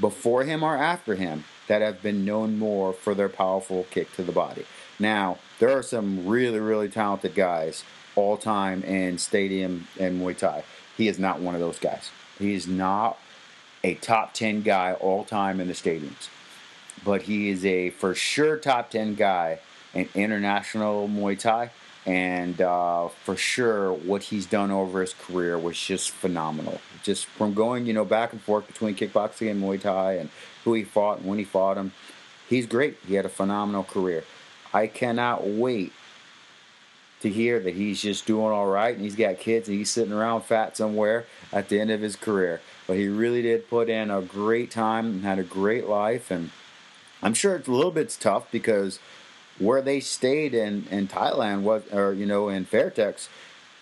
before 0.00 0.44
him 0.44 0.62
or 0.62 0.74
after 0.74 1.16
him 1.16 1.44
that 1.68 1.82
have 1.82 2.02
been 2.02 2.24
known 2.24 2.58
more 2.58 2.94
for 2.94 3.14
their 3.14 3.28
powerful 3.28 3.84
kick 3.90 4.10
to 4.14 4.22
the 4.22 4.32
body. 4.32 4.64
Now, 4.98 5.36
there 5.58 5.76
are 5.76 5.82
some 5.82 6.26
really, 6.26 6.58
really 6.58 6.88
talented 6.88 7.34
guys 7.34 7.84
all 8.14 8.38
time 8.38 8.82
in 8.84 9.18
stadium 9.18 9.86
and 10.00 10.18
Muay 10.18 10.38
Thai. 10.38 10.64
He 10.96 11.08
is 11.08 11.18
not 11.18 11.40
one 11.40 11.54
of 11.54 11.60
those 11.60 11.78
guys. 11.78 12.10
He 12.38 12.54
is 12.54 12.66
not 12.66 13.18
a 13.84 13.96
top 13.96 14.32
10 14.32 14.62
guy 14.62 14.94
all 14.94 15.24
time 15.24 15.60
in 15.60 15.68
the 15.68 15.74
stadiums 15.74 16.30
but 17.06 17.22
he 17.22 17.48
is 17.48 17.64
a 17.64 17.90
for 17.90 18.16
sure 18.16 18.58
top 18.58 18.90
10 18.90 19.14
guy 19.14 19.60
in 19.94 20.08
international 20.14 21.08
Muay 21.08 21.38
Thai. 21.38 21.70
And 22.04 22.60
uh, 22.60 23.08
for 23.08 23.36
sure, 23.36 23.92
what 23.92 24.24
he's 24.24 24.46
done 24.46 24.70
over 24.70 25.00
his 25.00 25.14
career 25.14 25.56
was 25.56 25.78
just 25.78 26.10
phenomenal. 26.10 26.80
Just 27.02 27.26
from 27.26 27.54
going, 27.54 27.86
you 27.86 27.92
know, 27.92 28.04
back 28.04 28.32
and 28.32 28.42
forth 28.42 28.66
between 28.66 28.96
kickboxing 28.96 29.50
and 29.50 29.62
Muay 29.62 29.80
Thai 29.80 30.14
and 30.14 30.30
who 30.64 30.74
he 30.74 30.82
fought 30.82 31.18
and 31.18 31.26
when 31.26 31.38
he 31.38 31.44
fought 31.44 31.76
him, 31.76 31.92
he's 32.48 32.66
great. 32.66 32.98
He 33.06 33.14
had 33.14 33.24
a 33.24 33.30
phenomenal 33.30 33.84
career. 33.84 34.24
I 34.74 34.88
cannot 34.88 35.46
wait 35.46 35.92
to 37.20 37.30
hear 37.30 37.60
that 37.60 37.74
he's 37.74 38.02
just 38.02 38.26
doing 38.26 38.52
all 38.52 38.66
right 38.66 38.94
and 38.94 39.02
he's 39.02 39.16
got 39.16 39.38
kids 39.38 39.68
and 39.68 39.78
he's 39.78 39.90
sitting 39.90 40.12
around 40.12 40.42
fat 40.42 40.76
somewhere 40.76 41.24
at 41.52 41.68
the 41.68 41.80
end 41.80 41.90
of 41.90 42.00
his 42.00 42.16
career. 42.16 42.60
But 42.86 42.96
he 42.96 43.08
really 43.08 43.42
did 43.42 43.68
put 43.68 43.88
in 43.88 44.10
a 44.10 44.22
great 44.22 44.70
time 44.70 45.06
and 45.06 45.24
had 45.24 45.38
a 45.38 45.44
great 45.44 45.86
life. 45.86 46.30
And 46.30 46.50
I'm 47.22 47.34
sure 47.34 47.56
it's 47.56 47.68
a 47.68 47.72
little 47.72 47.90
bit 47.90 48.16
tough 48.20 48.50
because 48.50 48.98
where 49.58 49.80
they 49.80 50.00
stayed 50.00 50.54
in, 50.54 50.86
in 50.90 51.08
Thailand 51.08 51.62
was, 51.62 51.82
or, 51.92 52.12
you 52.12 52.26
know, 52.26 52.48
in 52.48 52.66
Fairtex, 52.66 53.28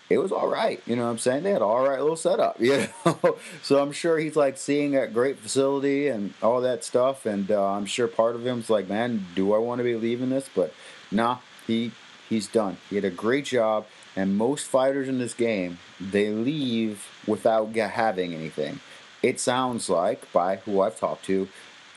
it 0.09 0.19
was 0.19 0.31
all 0.31 0.47
right. 0.47 0.81
You 0.85 0.95
know 0.95 1.05
what 1.05 1.11
I'm 1.11 1.17
saying? 1.17 1.43
They 1.43 1.51
had 1.51 1.61
all 1.61 1.87
right 1.87 1.99
little 1.99 2.15
setup, 2.15 2.57
you 2.59 2.87
know. 3.05 3.37
so 3.61 3.81
I'm 3.81 3.91
sure 3.91 4.17
he's 4.17 4.35
like 4.35 4.57
seeing 4.57 4.91
that 4.91 5.13
great 5.13 5.39
facility 5.39 6.07
and 6.07 6.33
all 6.41 6.61
that 6.61 6.83
stuff. 6.83 7.25
And 7.25 7.49
uh, 7.49 7.71
I'm 7.71 7.85
sure 7.85 8.07
part 8.07 8.35
of 8.35 8.43
him's 8.43 8.69
like, 8.69 8.87
man, 8.87 9.25
do 9.35 9.53
I 9.53 9.57
want 9.57 9.79
to 9.79 9.83
be 9.83 9.95
leaving 9.95 10.29
this? 10.29 10.49
But 10.53 10.73
nah, 11.11 11.39
he 11.65 11.91
he's 12.29 12.47
done. 12.47 12.77
He 12.89 12.95
had 12.95 13.05
a 13.05 13.09
great 13.09 13.45
job. 13.45 13.85
And 14.15 14.37
most 14.37 14.67
fighters 14.67 15.09
in 15.09 15.17
this 15.17 15.33
game, 15.33 15.77
they 15.99 16.29
leave 16.29 17.05
without 17.27 17.75
having 17.75 18.33
anything. 18.33 18.79
It 19.21 19.39
sounds 19.39 19.89
like, 19.89 20.31
by 20.31 20.57
who 20.57 20.81
I've 20.81 20.97
talked 20.97 21.25
to, 21.25 21.49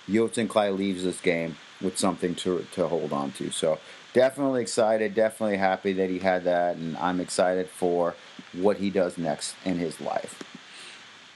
Yodsanklai 0.08 0.76
leaves 0.76 1.04
this 1.04 1.20
game 1.20 1.56
with 1.80 1.98
something 1.98 2.34
to 2.36 2.66
to 2.72 2.88
hold 2.88 3.12
on 3.12 3.32
to. 3.32 3.50
So 3.50 3.78
definitely 4.12 4.62
excited, 4.62 5.14
definitely 5.14 5.58
happy 5.58 5.92
that 5.94 6.10
he 6.10 6.18
had 6.18 6.44
that, 6.44 6.76
and 6.76 6.96
I'm 6.96 7.20
excited 7.20 7.68
for 7.68 8.14
what 8.52 8.78
he 8.78 8.90
does 8.90 9.18
next 9.18 9.54
in 9.64 9.78
his 9.78 10.00
life. 10.00 10.42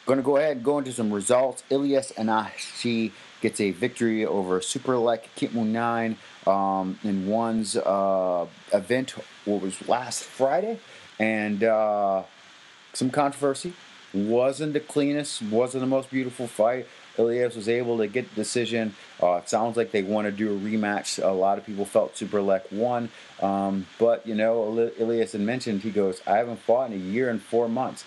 Going 0.05 0.19
to 0.19 0.25
go 0.25 0.37
ahead 0.37 0.57
and 0.57 0.65
go 0.65 0.79
into 0.79 0.93
some 0.93 1.13
results. 1.13 1.63
Ilias 1.71 2.13
Ennahachi 2.17 3.13
gets 3.41 3.61
a 3.61 3.71
victory 3.71 4.27
over 4.27 4.59
Superlek 4.59 5.25
Kiatmoo9 5.37 6.17
um, 6.49 6.99
in 7.05 7.29
one's 7.29 7.77
uh, 7.77 8.47
event, 8.73 9.15
what 9.45 9.63
was 9.63 9.87
last 9.89 10.25
Friday, 10.25 10.81
and 11.21 11.63
uh, 11.63 12.25
some 12.93 13.11
controversy. 13.11 13.75
Wasn't 14.13 14.73
the 14.73 14.81
cleanest, 14.81 15.41
wasn't 15.43 15.83
the 15.83 15.87
most 15.87 16.11
beautiful 16.11 16.47
fight. 16.47 16.87
Ilyas 17.17 17.57
was 17.57 17.69
able 17.69 17.99
to 17.99 18.07
get 18.07 18.29
the 18.31 18.35
decision. 18.35 18.95
Uh, 19.23 19.35
it 19.35 19.49
sounds 19.49 19.77
like 19.77 19.91
they 19.91 20.03
want 20.03 20.27
to 20.27 20.33
do 20.33 20.55
a 20.55 20.59
rematch. 20.59 21.23
A 21.23 21.29
lot 21.29 21.59
of 21.59 21.67
people 21.67 21.85
felt 21.85 22.15
Superlek 22.15 22.73
won. 22.73 23.11
Um, 23.41 23.87
but, 23.99 24.27
you 24.27 24.35
know, 24.35 24.91
Ilyas 24.99 25.33
had 25.33 25.41
mentioned, 25.41 25.83
he 25.83 25.91
goes, 25.91 26.23
I 26.27 26.39
haven't 26.39 26.61
fought 26.61 26.91
in 26.91 26.95
a 26.95 27.03
year 27.03 27.29
and 27.29 27.43
four 27.43 27.69
months. 27.69 28.05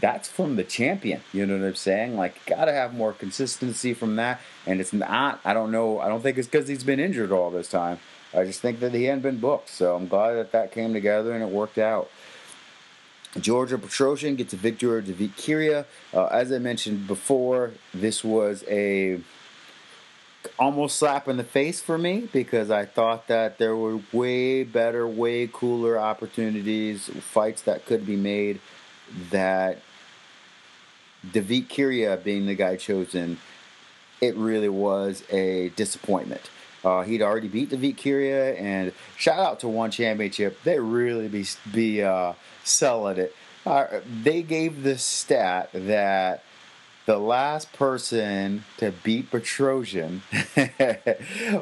That's 0.00 0.28
from 0.28 0.56
the 0.56 0.64
champion. 0.64 1.22
You 1.32 1.46
know 1.46 1.58
what 1.58 1.66
I'm 1.66 1.74
saying? 1.74 2.16
Like, 2.16 2.44
got 2.46 2.66
to 2.66 2.72
have 2.72 2.94
more 2.94 3.12
consistency 3.12 3.94
from 3.94 4.16
that. 4.16 4.40
And 4.66 4.80
it's 4.80 4.92
not, 4.92 5.40
I 5.44 5.54
don't 5.54 5.72
know, 5.72 6.00
I 6.00 6.08
don't 6.08 6.22
think 6.22 6.36
it's 6.36 6.48
because 6.48 6.68
he's 6.68 6.84
been 6.84 7.00
injured 7.00 7.32
all 7.32 7.50
this 7.50 7.68
time. 7.68 7.98
I 8.34 8.44
just 8.44 8.60
think 8.60 8.80
that 8.80 8.92
he 8.92 9.04
hadn't 9.04 9.22
been 9.22 9.38
booked. 9.38 9.70
So 9.70 9.96
I'm 9.96 10.06
glad 10.06 10.34
that 10.34 10.52
that 10.52 10.72
came 10.72 10.92
together 10.92 11.32
and 11.32 11.42
it 11.42 11.48
worked 11.48 11.78
out. 11.78 12.10
Giorgio 13.40 13.78
Petrosyan 13.78 14.36
gets 14.36 14.52
a 14.52 14.56
victory 14.56 14.88
over 14.90 15.00
Davit 15.02 15.36
Kiria. 15.36 15.84
Uh, 16.12 16.26
as 16.26 16.52
I 16.52 16.58
mentioned 16.58 17.06
before, 17.06 17.72
this 17.92 18.24
was 18.24 18.64
a 18.68 19.20
almost 20.58 20.96
slap 20.96 21.28
in 21.28 21.36
the 21.36 21.44
face 21.44 21.80
for 21.80 21.98
me 21.98 22.28
because 22.32 22.70
I 22.70 22.84
thought 22.84 23.26
that 23.28 23.58
there 23.58 23.76
were 23.76 24.00
way 24.12 24.62
better, 24.62 25.06
way 25.06 25.48
cooler 25.52 25.98
opportunities, 25.98 27.08
fights 27.08 27.62
that 27.62 27.84
could 27.84 28.06
be 28.06 28.16
made. 28.16 28.60
That 29.30 29.80
Davit 31.30 31.68
Kiria 31.68 32.22
being 32.22 32.46
the 32.46 32.54
guy 32.54 32.76
chosen, 32.76 33.38
it 34.20 34.34
really 34.36 34.68
was 34.68 35.22
a 35.30 35.70
disappointment. 35.76 36.50
Uh, 36.84 37.02
he'd 37.02 37.22
already 37.22 37.48
beat 37.48 37.70
Davit 37.70 37.96
Kiria, 37.96 38.60
and 38.60 38.92
shout 39.16 39.38
out 39.38 39.60
to 39.60 39.68
One 39.68 39.90
Championship. 39.90 40.62
They 40.62 40.78
really 40.78 41.28
be 41.28 41.46
be 41.72 42.02
uh, 42.02 42.34
selling 42.64 43.18
it. 43.18 43.34
Uh, 43.64 44.00
they 44.22 44.42
gave 44.42 44.82
the 44.82 44.96
stat 44.96 45.70
that 45.72 46.44
the 47.06 47.18
last 47.18 47.72
person 47.72 48.64
to 48.76 48.92
beat 49.02 49.30
Petrosyan 49.30 50.20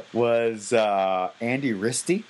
was 0.13 0.73
uh, 0.73 1.31
Andy 1.41 1.73
Ristie, 1.73 2.25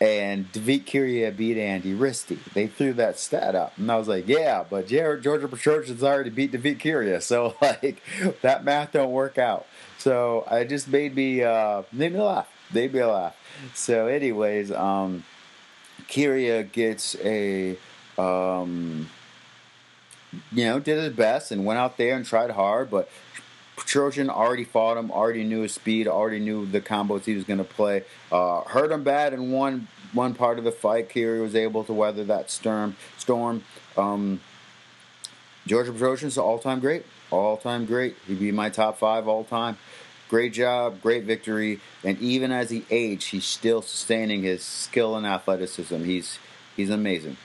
and 0.00 0.50
Davit 0.52 0.86
Kiria 0.86 1.34
beat 1.34 1.58
Andy 1.58 1.94
Ristie. 1.94 2.42
They 2.52 2.66
threw 2.66 2.92
that 2.94 3.18
stat 3.18 3.54
up, 3.54 3.76
and 3.78 3.90
I 3.90 3.96
was 3.96 4.08
like, 4.08 4.28
"Yeah, 4.28 4.64
but 4.68 4.86
Giorgio 4.86 5.46
Petrosyan's 5.46 6.02
already 6.02 6.30
beat 6.30 6.52
Davit 6.52 6.78
Kiria, 6.78 7.22
so 7.22 7.54
like 7.60 8.02
that 8.42 8.64
math 8.64 8.92
don't 8.92 9.12
work 9.12 9.38
out." 9.38 9.66
So 9.98 10.44
I 10.50 10.64
just 10.64 10.88
made 10.88 11.14
me 11.14 11.42
uh, 11.42 11.82
made 11.92 12.12
me 12.12 12.20
laugh. 12.20 12.48
Made 12.72 12.92
me 12.94 13.02
laugh. 13.02 13.36
So, 13.74 14.06
anyways, 14.06 14.72
um, 14.72 15.24
Kiria 16.08 16.70
gets 16.70 17.16
a 17.22 17.76
um, 18.18 19.08
you 20.52 20.64
know, 20.64 20.80
did 20.80 20.98
his 20.98 21.12
best 21.12 21.50
and 21.50 21.64
went 21.64 21.78
out 21.78 21.96
there 21.96 22.16
and 22.16 22.24
tried 22.24 22.50
hard, 22.50 22.90
but 22.90 23.08
Trojan 23.76 24.30
already 24.30 24.64
fought 24.64 24.96
him, 24.96 25.10
already 25.10 25.44
knew 25.44 25.60
his 25.62 25.74
speed, 25.74 26.06
already 26.06 26.38
knew 26.38 26.66
the 26.66 26.80
combos 26.80 27.24
he 27.24 27.34
was 27.34 27.44
going 27.44 27.58
to 27.58 27.64
play. 27.64 28.04
Uh, 28.30 28.62
hurt 28.62 28.90
him 28.90 29.02
bad 29.02 29.32
in 29.32 29.50
one 29.50 29.88
one 30.12 30.34
part 30.34 30.58
of 30.58 30.64
the 30.64 30.72
fight. 30.72 31.08
Kiria 31.08 31.40
was 31.40 31.54
able 31.54 31.84
to 31.84 31.92
weather 31.92 32.24
that 32.24 32.50
storm. 32.50 32.96
Storm. 33.16 33.64
Um, 33.96 34.40
Giorgio 35.66 35.92
Petrosyan's 35.92 36.36
all 36.36 36.58
time 36.58 36.80
great, 36.80 37.06
all 37.30 37.56
time 37.56 37.86
great. 37.86 38.16
He'd 38.26 38.40
be 38.40 38.52
my 38.52 38.68
top 38.68 38.98
five 38.98 39.26
all 39.26 39.44
time. 39.44 39.78
Great 40.32 40.54
job, 40.54 41.02
great 41.02 41.24
victory, 41.24 41.78
and 42.02 42.18
even 42.18 42.52
as 42.52 42.70
he 42.70 42.86
aged, 42.90 43.32
he's 43.32 43.44
still 43.44 43.82
sustaining 43.82 44.42
his 44.42 44.64
skill 44.64 45.14
and 45.14 45.26
athleticism. 45.26 46.04
He's 46.04 46.38
he's 46.74 46.88
amazing. 46.88 47.36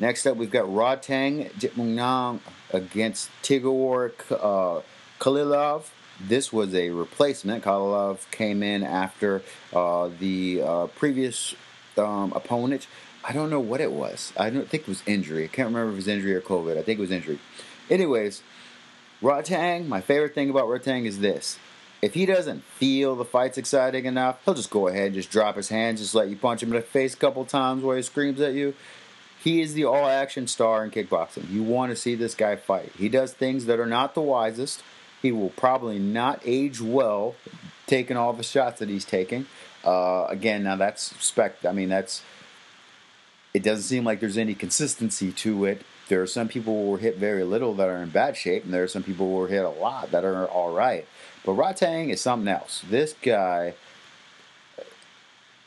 Next 0.00 0.26
up, 0.26 0.36
we've 0.36 0.50
got 0.50 0.64
Rodtang 0.64 1.52
Jitmuangnon 1.52 2.40
against 2.72 3.30
Tagir 3.44 4.14
uh, 4.32 4.80
Khalilov. 5.20 5.90
This 6.20 6.52
was 6.52 6.74
a 6.74 6.90
replacement. 6.90 7.62
Khalilov 7.62 8.28
came 8.32 8.64
in 8.64 8.82
after 8.82 9.42
uh, 9.72 10.10
the 10.18 10.60
uh, 10.60 10.86
previous 10.88 11.54
um, 11.96 12.32
opponent. 12.32 12.88
I 13.22 13.32
don't 13.32 13.48
know 13.48 13.60
what 13.60 13.80
it 13.80 13.92
was. 13.92 14.32
I 14.36 14.50
don't 14.50 14.68
think 14.68 14.82
it 14.82 14.88
was 14.88 15.04
injury. 15.06 15.44
I 15.44 15.46
can't 15.46 15.68
remember 15.68 15.90
if 15.90 15.92
it 15.92 15.96
was 15.98 16.08
injury 16.08 16.34
or 16.34 16.40
COVID. 16.40 16.76
I 16.76 16.82
think 16.82 16.98
it 16.98 17.02
was 17.02 17.12
injury. 17.12 17.38
Anyways, 17.88 18.42
Rodtang, 19.22 19.86
my 19.86 20.00
favorite 20.00 20.34
thing 20.34 20.50
about 20.50 20.64
Rodtang 20.64 21.06
is 21.06 21.20
this. 21.20 21.60
If 22.02 22.14
he 22.14 22.26
doesn't 22.26 22.64
feel 22.64 23.14
the 23.14 23.24
fight's 23.24 23.56
exciting 23.56 24.06
enough, 24.06 24.44
he'll 24.44 24.54
just 24.54 24.70
go 24.70 24.88
ahead 24.88 25.06
and 25.06 25.14
just 25.14 25.30
drop 25.30 25.54
his 25.54 25.68
hands, 25.68 26.00
just 26.00 26.16
let 26.16 26.28
you 26.28 26.36
punch 26.36 26.60
him 26.62 26.70
in 26.70 26.74
the 26.74 26.82
face 26.82 27.14
a 27.14 27.16
couple 27.16 27.44
times 27.44 27.84
while 27.84 27.96
he 27.96 28.02
screams 28.02 28.40
at 28.40 28.54
you. 28.54 28.74
He 29.42 29.60
is 29.60 29.74
the 29.74 29.84
all 29.84 30.06
action 30.06 30.48
star 30.48 30.84
in 30.84 30.90
kickboxing. 30.90 31.48
You 31.50 31.62
want 31.62 31.90
to 31.90 31.96
see 31.96 32.16
this 32.16 32.34
guy 32.34 32.56
fight. 32.56 32.92
He 32.98 33.08
does 33.08 33.32
things 33.32 33.66
that 33.66 33.78
are 33.78 33.86
not 33.86 34.14
the 34.14 34.20
wisest. 34.20 34.82
He 35.20 35.30
will 35.30 35.50
probably 35.50 36.00
not 36.00 36.40
age 36.44 36.80
well 36.80 37.36
taking 37.86 38.16
all 38.16 38.32
the 38.32 38.42
shots 38.42 38.80
that 38.80 38.88
he's 38.88 39.04
taking. 39.04 39.46
Uh, 39.84 40.26
again, 40.28 40.64
now 40.64 40.76
that's 40.76 41.14
spec. 41.24 41.64
I 41.64 41.72
mean, 41.72 41.88
that's. 41.88 42.22
It 43.54 43.62
doesn't 43.62 43.84
seem 43.84 44.04
like 44.04 44.18
there's 44.18 44.38
any 44.38 44.54
consistency 44.54 45.30
to 45.32 45.66
it. 45.66 45.82
There 46.08 46.22
are 46.22 46.26
some 46.26 46.48
people 46.48 46.84
who 46.84 46.90
were 46.90 46.98
hit 46.98 47.18
very 47.18 47.44
little 47.44 47.74
that 47.74 47.88
are 47.88 48.02
in 48.02 48.10
bad 48.10 48.36
shape, 48.36 48.64
and 48.64 48.72
there 48.72 48.82
are 48.82 48.88
some 48.88 49.02
people 49.02 49.28
who 49.28 49.34
were 49.34 49.48
hit 49.48 49.64
a 49.64 49.68
lot 49.68 50.10
that 50.10 50.24
are 50.24 50.46
all 50.46 50.72
right. 50.72 51.06
But 51.44 51.52
Rodtang 51.52 52.10
is 52.10 52.20
something 52.20 52.48
else. 52.48 52.82
This 52.88 53.14
guy 53.20 53.74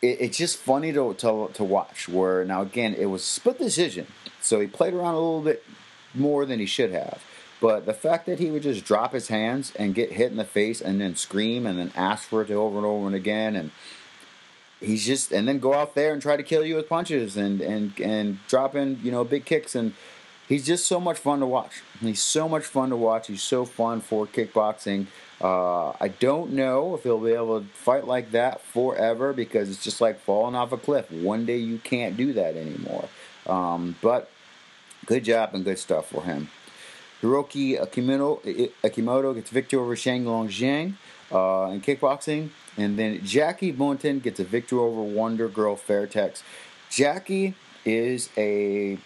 it, 0.02 0.18
it's 0.22 0.38
just 0.38 0.58
funny 0.58 0.94
to, 0.94 1.14
to 1.16 1.50
to 1.54 1.64
watch. 1.64 2.08
Where 2.08 2.46
now 2.46 2.62
again, 2.62 2.94
it 2.94 3.06
was 3.06 3.24
split 3.24 3.58
decision, 3.58 4.08
so 4.42 4.60
he 4.60 4.68
played 4.68 4.94
around 4.94 5.16
a 5.16 5.20
little 5.20 5.42
bit 5.42 5.64
more 6.14 6.46
than 6.46 6.60
he 6.60 6.66
should 6.66 6.92
have. 6.92 7.24
But 7.62 7.86
the 7.86 7.94
fact 7.94 8.26
that 8.26 8.40
he 8.40 8.52
would 8.52 8.64
just 8.64 8.86
drop 8.86 9.14
his 9.14 9.30
hands 9.30 9.74
and 9.76 9.96
get 9.96 10.14
hit 10.14 10.32
in 10.32 10.38
the 10.38 10.46
face 10.46 10.82
and 10.82 11.00
then 11.02 11.16
scream 11.16 11.66
and 11.66 11.80
then 11.80 11.92
ask 11.96 12.28
for 12.28 12.42
it 12.42 12.52
over 12.52 12.78
and 12.78 12.86
over 12.86 13.08
and 13.08 13.16
again 13.16 13.56
and 13.56 13.72
he's 14.82 15.06
just 15.06 15.32
and 15.32 15.48
then 15.48 15.60
go 15.60 15.74
out 15.74 15.96
there 15.96 16.14
and 16.14 16.22
try 16.22 16.36
to 16.36 16.44
kill 16.44 16.66
you 16.66 16.76
with 16.76 16.90
punches 16.90 17.38
and 17.38 17.62
and 17.62 18.00
and 18.00 18.46
drop 18.48 18.76
in 18.76 19.00
you 19.02 19.12
know 19.12 19.24
big 19.24 19.46
kicks 19.46 19.74
and 19.74 19.94
he's 20.48 20.66
just 20.66 20.88
so 20.88 21.00
much 21.00 21.18
fun 21.18 21.40
to 21.40 21.46
watch. 21.46 21.82
He's 22.00 22.22
so 22.22 22.48
much 22.48 22.66
fun 22.66 22.90
to 22.90 22.98
watch. 22.98 23.28
He's 23.28 23.44
so 23.44 23.66
fun 23.66 24.02
for 24.02 24.26
kickboxing. 24.26 25.08
Uh, 25.42 25.90
I 26.00 26.08
don't 26.08 26.54
know 26.54 26.96
if 26.96 27.04
he'll 27.04 27.20
be 27.20 27.34
able 27.34 27.62
to 27.62 27.68
fight 27.68 28.08
like 28.08 28.32
that 28.32 28.62
forever 28.62 29.34
because 29.34 29.70
it's 29.70 29.84
just 29.84 30.00
like 30.00 30.20
falling 30.22 30.56
off 30.56 30.72
a 30.72 30.78
cliff. 30.78 31.12
One 31.12 31.46
day 31.46 31.58
you 31.58 31.78
can't 31.80 32.16
do 32.16 32.34
that 32.34 32.56
anymore. 32.56 33.10
Um, 33.46 33.96
but 34.02 34.30
good 35.06 35.26
job 35.26 35.54
and 35.54 35.66
good 35.66 35.80
stuff 35.80 36.10
for 36.10 36.24
him. 36.24 36.50
Hiroki 37.22 37.80
Akimoto, 37.80 38.72
Akimoto 38.84 39.34
gets 39.34 39.50
victory 39.50 39.80
over 39.80 39.96
Shang 39.96 40.26
Long 40.26 40.48
Zhang 40.48 40.94
uh, 41.32 41.72
in 41.72 41.82
kickboxing. 41.82 42.50
And 42.78 43.00
then 43.00 43.24
Jackie 43.24 43.74
Buntan 43.74 44.22
gets 44.22 44.40
a 44.40 44.44
victory 44.44 44.80
over 44.80 45.02
Wonder 45.02 45.48
Girl 45.48 45.76
Fairtex. 45.76 46.44
Jackie 46.90 47.56
is 47.86 48.30
a 48.38 48.98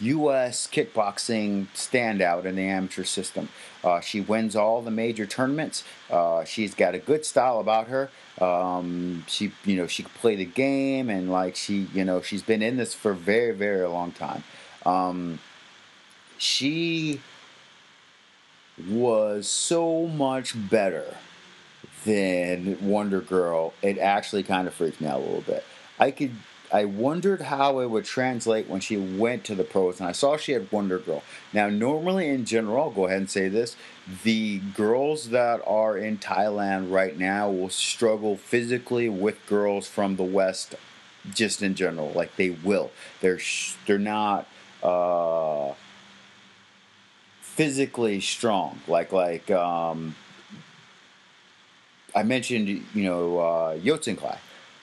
U.S. 0.00 0.66
kickboxing 0.66 1.66
standout 1.74 2.44
in 2.44 2.56
the 2.56 2.62
amateur 2.62 3.04
system. 3.04 3.48
Uh, 3.82 4.00
she 4.00 4.20
wins 4.20 4.56
all 4.56 4.82
the 4.82 4.90
major 4.90 5.26
tournaments. 5.26 5.84
Uh, 6.10 6.44
she's 6.44 6.74
got 6.74 6.94
a 6.94 6.98
good 6.98 7.24
style 7.24 7.60
about 7.60 7.88
her. 7.88 8.10
Um, 8.40 9.24
she, 9.26 9.52
you 9.64 9.76
know, 9.76 9.86
she 9.86 10.02
can 10.02 10.12
play 10.12 10.36
the 10.36 10.44
game, 10.44 11.08
and 11.08 11.30
like 11.30 11.56
she, 11.56 11.88
you 11.94 12.04
know, 12.04 12.20
she's 12.20 12.42
been 12.42 12.62
in 12.62 12.76
this 12.76 12.94
for 12.94 13.12
very, 13.12 13.52
very 13.52 13.86
long 13.86 14.12
time. 14.12 14.44
Um, 14.84 15.38
she 16.38 17.20
was 18.88 19.48
so 19.48 20.06
much 20.06 20.54
better 20.68 21.16
than 22.04 22.78
Wonder 22.86 23.20
Girl. 23.20 23.72
It 23.82 23.98
actually 23.98 24.42
kind 24.42 24.68
of 24.68 24.74
freaked 24.74 25.00
me 25.00 25.06
out 25.06 25.20
a 25.20 25.24
little 25.24 25.40
bit. 25.40 25.64
I 25.98 26.10
could 26.10 26.32
I 26.72 26.84
wondered 26.84 27.42
how 27.42 27.80
it 27.80 27.90
would 27.90 28.04
translate 28.04 28.68
when 28.68 28.80
she 28.80 28.96
went 28.96 29.44
to 29.44 29.54
the 29.54 29.64
pros, 29.64 30.00
and 30.00 30.08
I 30.08 30.12
saw 30.12 30.36
she 30.36 30.52
had 30.52 30.70
Wonder 30.72 30.98
Girl. 30.98 31.22
Now, 31.52 31.68
normally 31.68 32.28
in 32.28 32.44
general, 32.44 32.84
I'll 32.84 32.90
go 32.90 33.06
ahead 33.06 33.18
and 33.18 33.30
say 33.30 33.48
this: 33.48 33.76
the 34.24 34.58
girls 34.74 35.30
that 35.30 35.60
are 35.66 35.96
in 35.96 36.18
Thailand 36.18 36.90
right 36.90 37.18
now 37.18 37.50
will 37.50 37.70
struggle 37.70 38.36
physically 38.36 39.08
with 39.08 39.44
girls 39.46 39.86
from 39.86 40.16
the 40.16 40.24
West, 40.24 40.74
just 41.32 41.62
in 41.62 41.74
general. 41.74 42.10
Like 42.10 42.36
they 42.36 42.50
will. 42.50 42.90
They're 43.20 43.40
they're 43.86 43.98
not. 43.98 44.46
Uh, 44.82 45.74
physically 47.56 48.20
strong 48.20 48.78
like 48.86 49.12
like 49.12 49.50
um, 49.50 50.14
I 52.14 52.22
mentioned 52.22 52.68
you 52.68 53.02
know 53.02 53.38
uh, 53.38 53.78
Yodsanklai 53.78 54.36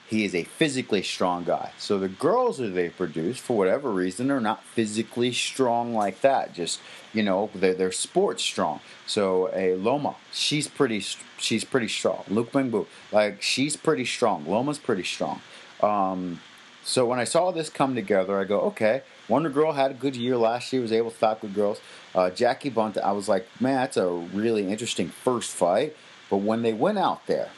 he 0.06 0.24
is 0.24 0.34
a 0.34 0.44
physically 0.44 1.02
strong 1.02 1.44
guy. 1.44 1.72
So 1.78 1.98
the 1.98 2.08
girls 2.08 2.58
that 2.58 2.68
they 2.68 2.88
produce, 2.90 3.38
for 3.38 3.56
whatever 3.56 3.90
reason, 3.90 4.30
are 4.30 4.40
not 4.40 4.62
physically 4.64 5.32
strong 5.32 5.94
like 5.94 6.20
that. 6.20 6.54
Just 6.54 6.80
you 7.12 7.22
know, 7.22 7.50
they're, 7.54 7.74
they're 7.74 7.92
sports 7.92 8.42
strong. 8.42 8.80
So 9.06 9.50
a 9.52 9.74
Loma, 9.76 10.16
she's 10.32 10.68
pretty 10.68 11.04
she's 11.38 11.64
pretty 11.64 11.88
strong. 11.88 12.24
Luke 12.28 12.52
Bengbu, 12.52 12.86
like 13.12 13.40
she's 13.40 13.76
pretty 13.76 14.04
strong. 14.04 14.46
Loma's 14.46 14.78
pretty 14.78 15.04
strong. 15.04 15.40
Um, 15.82 16.40
so 16.84 17.06
when 17.06 17.18
I 17.18 17.24
saw 17.24 17.50
this 17.50 17.70
come 17.70 17.94
together, 17.94 18.38
I 18.38 18.44
go, 18.44 18.60
okay. 18.60 19.02
Wonder 19.26 19.48
Girl 19.48 19.72
had 19.72 19.90
a 19.90 19.94
good 19.94 20.16
year 20.16 20.36
last 20.36 20.70
year. 20.70 20.82
Was 20.82 20.92
able 20.92 21.10
to 21.10 21.16
stop 21.16 21.40
good 21.40 21.54
girls. 21.54 21.80
Uh, 22.14 22.28
Jackie 22.28 22.68
Bunt, 22.68 22.98
I 22.98 23.12
was 23.12 23.26
like, 23.26 23.48
man, 23.58 23.76
that's 23.76 23.96
a 23.96 24.06
really 24.06 24.68
interesting 24.68 25.08
first 25.08 25.52
fight. 25.52 25.96
But 26.28 26.38
when 26.38 26.60
they 26.60 26.74
went 26.74 26.98
out 26.98 27.26
there, 27.26 27.48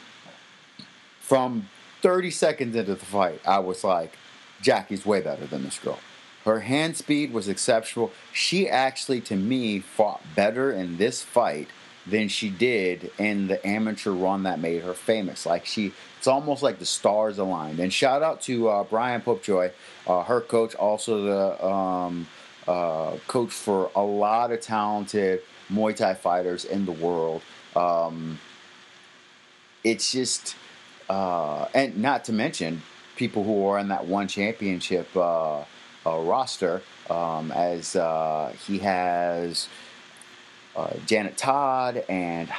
from 1.19 1.67
30 2.07 2.31
seconds 2.31 2.73
into 2.73 2.95
the 2.95 3.05
fight, 3.05 3.41
I 3.45 3.59
was 3.59 3.83
like, 3.83 4.13
Jackie's 4.61 5.05
way 5.05 5.19
better 5.19 5.45
than 5.45 5.63
this 5.63 5.77
girl. 5.77 5.99
Her 6.45 6.61
hand 6.61 6.95
speed 6.95 7.33
was 7.33 7.49
exceptional. 7.49 8.13
She 8.31 8.69
actually, 8.69 9.19
to 9.21 9.35
me, 9.35 9.79
fought 9.79 10.21
better 10.33 10.71
in 10.71 10.95
this 10.95 11.21
fight 11.21 11.67
than 12.05 12.29
she 12.29 12.49
did 12.49 13.11
in 13.17 13.47
the 13.47 13.67
amateur 13.67 14.11
run 14.11 14.43
that 14.43 14.57
made 14.57 14.83
her 14.83 14.93
famous. 14.93 15.45
Like 15.45 15.65
she, 15.65 15.91
it's 16.17 16.27
almost 16.27 16.63
like 16.63 16.79
the 16.79 16.85
stars 16.85 17.39
aligned. 17.39 17.81
And 17.81 17.91
shout 17.91 18.23
out 18.23 18.39
to 18.43 18.69
uh, 18.69 18.83
Brian 18.85 19.19
Popejoy, 19.19 19.73
uh, 20.07 20.23
her 20.23 20.39
coach, 20.39 20.75
also 20.75 21.23
the 21.23 21.67
um, 21.67 22.25
uh, 22.69 23.17
coach 23.27 23.51
for 23.51 23.91
a 23.97 24.01
lot 24.01 24.53
of 24.53 24.61
talented 24.61 25.41
Muay 25.69 25.93
Thai 25.93 26.13
fighters 26.13 26.63
in 26.63 26.85
the 26.85 26.93
world. 26.93 27.41
Um, 27.75 28.39
it's 29.83 30.13
just 30.13 30.55
uh, 31.09 31.67
and 31.73 31.97
not 31.97 32.25
to 32.25 32.33
mention 32.33 32.81
people 33.15 33.43
who 33.43 33.65
are 33.65 33.79
in 33.79 33.89
that 33.89 34.05
one 34.05 34.27
championship 34.27 35.07
uh, 35.15 35.59
uh, 35.59 35.63
roster, 36.05 36.81
um, 37.09 37.51
as 37.51 37.95
uh, 37.95 38.53
he 38.65 38.79
has 38.79 39.67
uh, 40.75 40.93
Janet 41.05 41.37
Todd 41.37 42.03
and 42.07 42.49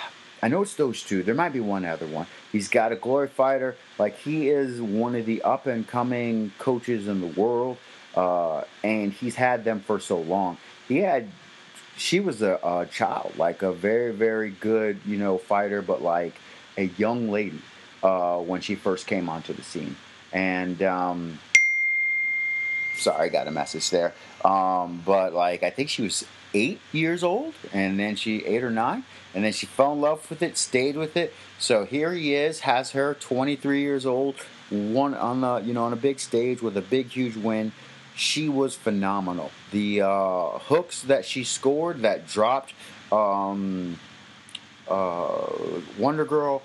I 0.42 0.48
know 0.48 0.62
it's 0.62 0.74
those 0.74 1.02
two. 1.02 1.22
There 1.22 1.34
might 1.34 1.52
be 1.52 1.60
one 1.60 1.84
other 1.84 2.06
one. 2.06 2.26
He's 2.52 2.68
got 2.68 2.92
a 2.92 2.96
glory 2.96 3.28
fighter. 3.28 3.76
Like 3.98 4.18
he 4.18 4.48
is 4.48 4.80
one 4.80 5.16
of 5.16 5.26
the 5.26 5.42
up 5.42 5.66
and 5.66 5.86
coming 5.86 6.52
coaches 6.58 7.08
in 7.08 7.20
the 7.20 7.40
world, 7.40 7.76
uh, 8.14 8.62
and 8.84 9.12
he's 9.12 9.34
had 9.34 9.64
them 9.64 9.80
for 9.80 9.98
so 9.98 10.20
long. 10.20 10.56
He 10.86 10.98
had, 10.98 11.28
she 11.96 12.20
was 12.20 12.40
a, 12.40 12.60
a 12.62 12.86
child, 12.86 13.32
like 13.36 13.62
a 13.62 13.72
very 13.72 14.12
very 14.12 14.50
good 14.50 15.00
you 15.04 15.18
know 15.18 15.38
fighter, 15.38 15.82
but 15.82 16.02
like 16.02 16.34
a 16.76 16.84
young 16.84 17.30
lady 17.30 17.60
uh, 18.02 18.38
when 18.38 18.60
she 18.60 18.74
first 18.74 19.06
came 19.06 19.28
onto 19.28 19.52
the 19.52 19.62
scene. 19.62 19.96
And 20.32 20.82
um, 20.82 21.38
sorry, 22.96 23.26
I 23.26 23.28
got 23.28 23.46
a 23.46 23.50
message 23.50 23.90
there. 23.90 24.12
Um, 24.44 25.02
but 25.04 25.32
like, 25.32 25.62
I 25.62 25.70
think 25.70 25.88
she 25.88 26.02
was 26.02 26.24
eight 26.54 26.80
years 26.92 27.22
old, 27.22 27.54
and 27.72 27.98
then 27.98 28.16
she 28.16 28.44
eight 28.44 28.62
or 28.62 28.70
nine, 28.70 29.04
and 29.34 29.44
then 29.44 29.52
she 29.52 29.66
fell 29.66 29.92
in 29.92 30.00
love 30.00 30.28
with 30.30 30.42
it, 30.42 30.56
stayed 30.56 30.96
with 30.96 31.16
it. 31.16 31.34
So 31.58 31.84
here 31.84 32.12
he 32.12 32.34
is, 32.34 32.60
has 32.60 32.92
her 32.92 33.14
23 33.14 33.80
years 33.80 34.06
old, 34.06 34.36
one 34.70 35.14
on 35.14 35.40
the 35.40 35.56
you 35.58 35.72
know 35.72 35.84
on 35.84 35.92
a 35.92 35.96
big 35.96 36.20
stage 36.20 36.62
with 36.62 36.76
a 36.76 36.82
big 36.82 37.08
huge 37.08 37.36
win. 37.36 37.72
She 38.14 38.48
was 38.48 38.74
phenomenal. 38.74 39.52
The 39.70 40.02
uh, 40.02 40.58
hooks 40.58 41.02
that 41.02 41.24
she 41.24 41.44
scored, 41.44 42.02
that 42.02 42.26
dropped 42.26 42.72
um, 43.12 43.98
uh, 44.88 45.46
Wonder 45.98 46.24
Girl 46.24 46.62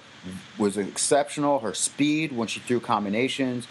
was 0.58 0.78
exceptional. 0.78 1.60
Her 1.60 1.74
speed 1.74 2.32
when 2.32 2.48
she 2.48 2.60
threw 2.60 2.80
combinations, 2.80 3.68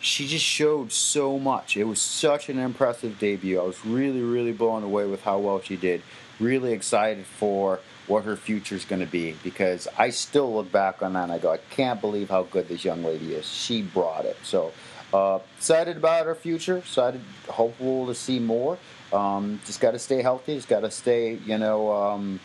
she 0.00 0.26
just 0.26 0.44
showed 0.44 0.92
so 0.92 1.38
much. 1.38 1.76
It 1.76 1.84
was 1.84 2.00
such 2.00 2.48
an 2.48 2.58
impressive 2.58 3.18
debut. 3.18 3.60
I 3.60 3.64
was 3.64 3.84
really, 3.84 4.22
really 4.22 4.52
blown 4.52 4.82
away 4.82 5.06
with 5.06 5.22
how 5.22 5.38
well 5.38 5.60
she 5.60 5.76
did. 5.76 6.02
Really 6.38 6.72
excited 6.72 7.26
for 7.26 7.80
what 8.06 8.24
her 8.24 8.36
future 8.36 8.76
is 8.76 8.84
going 8.84 9.00
to 9.00 9.10
be 9.10 9.36
because 9.42 9.88
I 9.98 10.10
still 10.10 10.54
look 10.54 10.70
back 10.70 11.02
on 11.02 11.14
that 11.14 11.24
and 11.24 11.32
I 11.32 11.38
go, 11.38 11.50
I 11.50 11.58
can't 11.70 12.00
believe 12.00 12.30
how 12.30 12.44
good 12.44 12.68
this 12.68 12.84
young 12.84 13.02
lady 13.02 13.34
is. 13.34 13.46
She 13.46 13.82
brought 13.82 14.24
it. 14.24 14.36
So 14.44 14.72
uh, 15.12 15.40
excited 15.56 15.96
about 15.96 16.26
her 16.26 16.34
future. 16.34 16.78
Excited, 16.78 17.20
hopeful 17.48 18.06
to 18.06 18.14
see 18.14 18.38
more. 18.38 18.78
Um, 19.12 19.60
just 19.64 19.80
got 19.80 19.92
to 19.92 19.98
stay 19.98 20.22
healthy. 20.22 20.56
Just 20.56 20.68
got 20.68 20.80
to 20.80 20.90
stay, 20.90 21.38
you 21.46 21.58
know. 21.58 21.92
Um, 21.92 22.40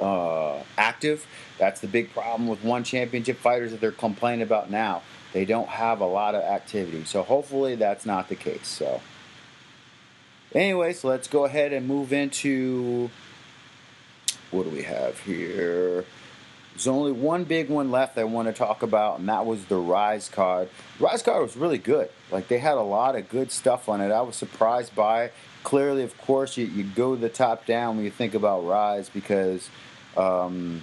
uh, 0.00 0.62
active. 0.78 1.26
That's 1.58 1.80
the 1.80 1.88
big 1.88 2.12
problem 2.12 2.48
with 2.48 2.64
one 2.64 2.84
championship 2.84 3.38
fighters 3.38 3.70
that 3.72 3.80
they're 3.80 3.92
complaining 3.92 4.42
about 4.42 4.70
now. 4.70 5.02
They 5.32 5.44
don't 5.44 5.68
have 5.68 6.00
a 6.00 6.06
lot 6.06 6.34
of 6.34 6.42
activity. 6.42 7.04
So 7.04 7.22
hopefully 7.22 7.76
that's 7.76 8.04
not 8.04 8.28
the 8.28 8.34
case. 8.34 8.66
So, 8.66 9.00
anyways, 10.54 11.04
let's 11.04 11.28
go 11.28 11.44
ahead 11.44 11.72
and 11.72 11.86
move 11.86 12.12
into 12.12 13.10
what 14.50 14.64
do 14.64 14.70
we 14.70 14.82
have 14.82 15.20
here? 15.20 16.04
There's 16.72 16.88
only 16.88 17.12
one 17.12 17.44
big 17.44 17.68
one 17.68 17.90
left 17.90 18.16
I 18.16 18.24
want 18.24 18.48
to 18.48 18.54
talk 18.54 18.82
about, 18.82 19.18
and 19.18 19.28
that 19.28 19.44
was 19.44 19.66
the 19.66 19.76
Rise 19.76 20.28
card. 20.28 20.68
Rise 20.98 21.22
card 21.22 21.42
was 21.42 21.56
really 21.56 21.78
good. 21.78 22.08
Like 22.30 22.48
they 22.48 22.58
had 22.58 22.76
a 22.76 22.82
lot 22.82 23.16
of 23.16 23.28
good 23.28 23.52
stuff 23.52 23.88
on 23.88 24.00
it. 24.00 24.10
I 24.10 24.22
was 24.22 24.36
surprised 24.36 24.94
by. 24.94 25.24
It. 25.24 25.34
Clearly, 25.62 26.02
of 26.02 26.16
course, 26.16 26.56
you, 26.56 26.64
you 26.64 26.84
go 26.84 27.16
the 27.16 27.28
top 27.28 27.66
down 27.66 27.96
when 27.96 28.04
you 28.04 28.10
think 28.10 28.34
about 28.34 28.64
Rise 28.64 29.10
because 29.10 29.68
um, 30.16 30.82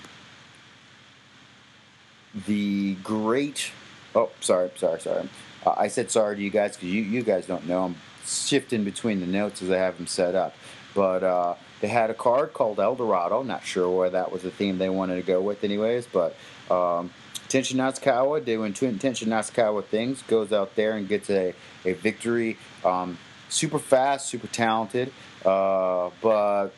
the 2.45 2.95
great. 2.95 3.71
Oh, 4.15 4.29
sorry, 4.41 4.71
sorry, 4.75 4.99
sorry. 4.99 5.29
Uh, 5.65 5.73
I 5.77 5.87
said 5.87 6.11
sorry 6.11 6.35
to 6.35 6.41
you 6.41 6.49
guys 6.49 6.75
because 6.75 6.89
you, 6.89 7.01
you 7.01 7.23
guys 7.23 7.45
don't 7.45 7.67
know. 7.67 7.85
I'm 7.85 7.95
shifting 8.25 8.83
between 8.83 9.19
the 9.19 9.27
notes 9.27 9.61
as 9.61 9.69
I 9.69 9.77
have 9.77 9.97
them 9.97 10.07
set 10.07 10.35
up. 10.35 10.55
But 10.93 11.23
uh, 11.23 11.55
they 11.81 11.87
had 11.87 12.09
a 12.09 12.13
card 12.13 12.53
called 12.53 12.79
El 12.79 12.95
Dorado. 12.95 13.43
Not 13.43 13.63
sure 13.63 13.89
where 13.89 14.09
that 14.09 14.31
was 14.31 14.41
the 14.41 14.51
theme 14.51 14.77
they 14.77 14.89
wanted 14.89 15.15
to 15.15 15.21
go 15.21 15.41
with, 15.41 15.63
anyways. 15.63 16.07
But 16.07 16.35
um, 16.71 17.11
Tenshin 17.49 17.75
Nasukawa 17.75 18.43
doing 18.43 18.73
two 18.73 18.87
Tenshin 18.93 19.27
Nasukawa 19.27 19.83
things 19.85 20.21
goes 20.23 20.51
out 20.51 20.75
there 20.75 20.93
and 20.93 21.07
gets 21.07 21.29
a, 21.29 21.53
a 21.85 21.93
victory. 21.93 22.57
Um, 22.83 23.17
super 23.49 23.79
fast, 23.79 24.27
super 24.27 24.47
talented. 24.47 25.11
Uh, 25.45 26.09
but 26.21 26.69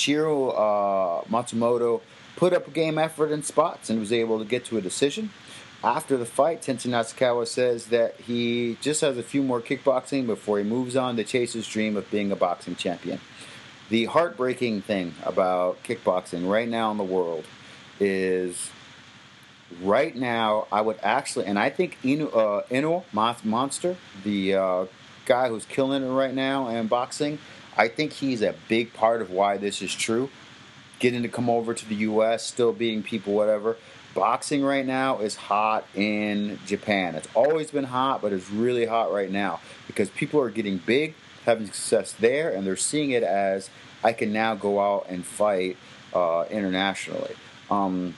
Shiro 0.00 0.50
uh, 0.50 1.24
Matsumoto 1.24 2.00
put 2.36 2.54
up 2.54 2.66
a 2.66 2.70
game 2.70 2.96
effort 2.98 3.30
in 3.30 3.42
spots 3.42 3.90
and 3.90 4.00
was 4.00 4.12
able 4.12 4.38
to 4.38 4.44
get 4.44 4.64
to 4.66 4.78
a 4.78 4.80
decision. 4.80 5.30
After 5.84 6.16
the 6.16 6.26
fight, 6.26 6.62
Tenshin 6.62 6.90
Nasukawa 6.90 7.46
says 7.46 7.86
that 7.86 8.18
he 8.20 8.78
just 8.80 9.00
has 9.02 9.18
a 9.18 9.22
few 9.22 9.42
more 9.42 9.60
kickboxing 9.60 10.26
before 10.26 10.58
he 10.58 10.64
moves 10.64 10.96
on 10.96 11.16
to 11.16 11.24
chase 11.24 11.52
his 11.52 11.66
dream 11.66 11.96
of 11.96 12.10
being 12.10 12.32
a 12.32 12.36
boxing 12.36 12.76
champion. 12.76 13.20
The 13.88 14.06
heartbreaking 14.06 14.82
thing 14.82 15.14
about 15.22 15.82
kickboxing 15.82 16.48
right 16.48 16.68
now 16.68 16.90
in 16.90 16.96
the 16.96 17.04
world 17.04 17.44
is 17.98 18.70
right 19.82 20.14
now 20.14 20.66
I 20.70 20.80
would 20.80 20.98
actually, 21.02 21.46
and 21.46 21.58
I 21.58 21.70
think 21.70 21.98
Inu, 22.02 22.28
uh, 22.28 22.62
Inoue 22.70 23.04
Monster, 23.44 23.96
the 24.22 24.54
uh, 24.54 24.84
guy 25.26 25.48
who's 25.48 25.64
killing 25.64 26.02
it 26.02 26.08
right 26.08 26.34
now 26.34 26.68
in 26.68 26.86
boxing, 26.88 27.38
I 27.80 27.88
think 27.88 28.12
he's 28.12 28.42
a 28.42 28.54
big 28.68 28.92
part 28.92 29.22
of 29.22 29.30
why 29.30 29.56
this 29.56 29.80
is 29.80 29.94
true. 29.94 30.28
Getting 30.98 31.22
to 31.22 31.30
come 31.30 31.48
over 31.48 31.72
to 31.72 31.88
the 31.88 31.94
U.S., 31.94 32.44
still 32.44 32.74
beating 32.74 33.02
people, 33.02 33.32
whatever. 33.32 33.78
Boxing 34.14 34.62
right 34.62 34.84
now 34.84 35.20
is 35.20 35.34
hot 35.34 35.86
in 35.94 36.58
Japan. 36.66 37.14
It's 37.14 37.28
always 37.34 37.70
been 37.70 37.84
hot, 37.84 38.20
but 38.20 38.34
it's 38.34 38.50
really 38.50 38.84
hot 38.84 39.10
right 39.10 39.30
now 39.30 39.60
because 39.86 40.10
people 40.10 40.42
are 40.42 40.50
getting 40.50 40.76
big, 40.76 41.14
having 41.46 41.68
success 41.68 42.12
there, 42.12 42.52
and 42.52 42.66
they're 42.66 42.76
seeing 42.76 43.12
it 43.12 43.22
as 43.22 43.70
I 44.04 44.12
can 44.12 44.30
now 44.30 44.54
go 44.56 44.78
out 44.78 45.06
and 45.08 45.24
fight 45.24 45.78
uh, 46.12 46.44
internationally. 46.50 47.34
Um, 47.70 48.12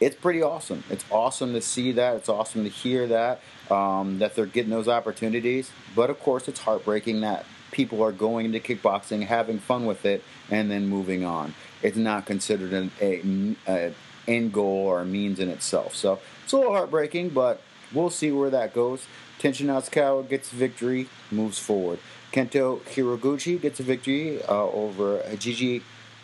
it's 0.00 0.16
pretty 0.16 0.40
awesome. 0.40 0.82
It's 0.88 1.04
awesome 1.10 1.52
to 1.52 1.60
see 1.60 1.92
that. 1.92 2.16
It's 2.16 2.30
awesome 2.30 2.64
to 2.64 2.70
hear 2.70 3.06
that 3.08 3.42
um, 3.70 4.18
that 4.20 4.34
they're 4.34 4.46
getting 4.46 4.70
those 4.70 4.88
opportunities. 4.88 5.70
But 5.94 6.08
of 6.08 6.18
course, 6.20 6.48
it's 6.48 6.60
heartbreaking 6.60 7.20
that 7.20 7.44
people 7.70 8.02
are 8.02 8.12
going 8.12 8.46
into 8.46 8.60
kickboxing, 8.60 9.26
having 9.26 9.58
fun 9.58 9.86
with 9.86 10.04
it, 10.04 10.22
and 10.50 10.70
then 10.70 10.88
moving 10.88 11.24
on. 11.24 11.54
It's 11.82 11.96
not 11.96 12.26
considered 12.26 12.72
an 12.72 12.90
a, 13.00 13.54
a 13.68 13.94
end 14.26 14.52
goal 14.52 14.86
or 14.86 15.00
a 15.00 15.04
means 15.04 15.38
in 15.38 15.48
itself. 15.48 15.94
So 15.94 16.18
it's 16.44 16.52
a 16.52 16.56
little 16.56 16.72
heartbreaking, 16.72 17.30
but 17.30 17.60
we'll 17.92 18.10
see 18.10 18.32
where 18.32 18.50
that 18.50 18.74
goes. 18.74 19.06
Tenshin 19.38 19.66
Nasukawa 19.66 20.28
gets 20.28 20.50
victory, 20.50 21.08
moves 21.30 21.58
forward. 21.58 21.98
Kento 22.32 22.80
Haraguchi 22.80 23.60
gets 23.60 23.80
a 23.80 23.82
victory 23.82 24.42
uh, 24.42 24.64
over 24.64 25.18
Hajiji, 25.18 25.82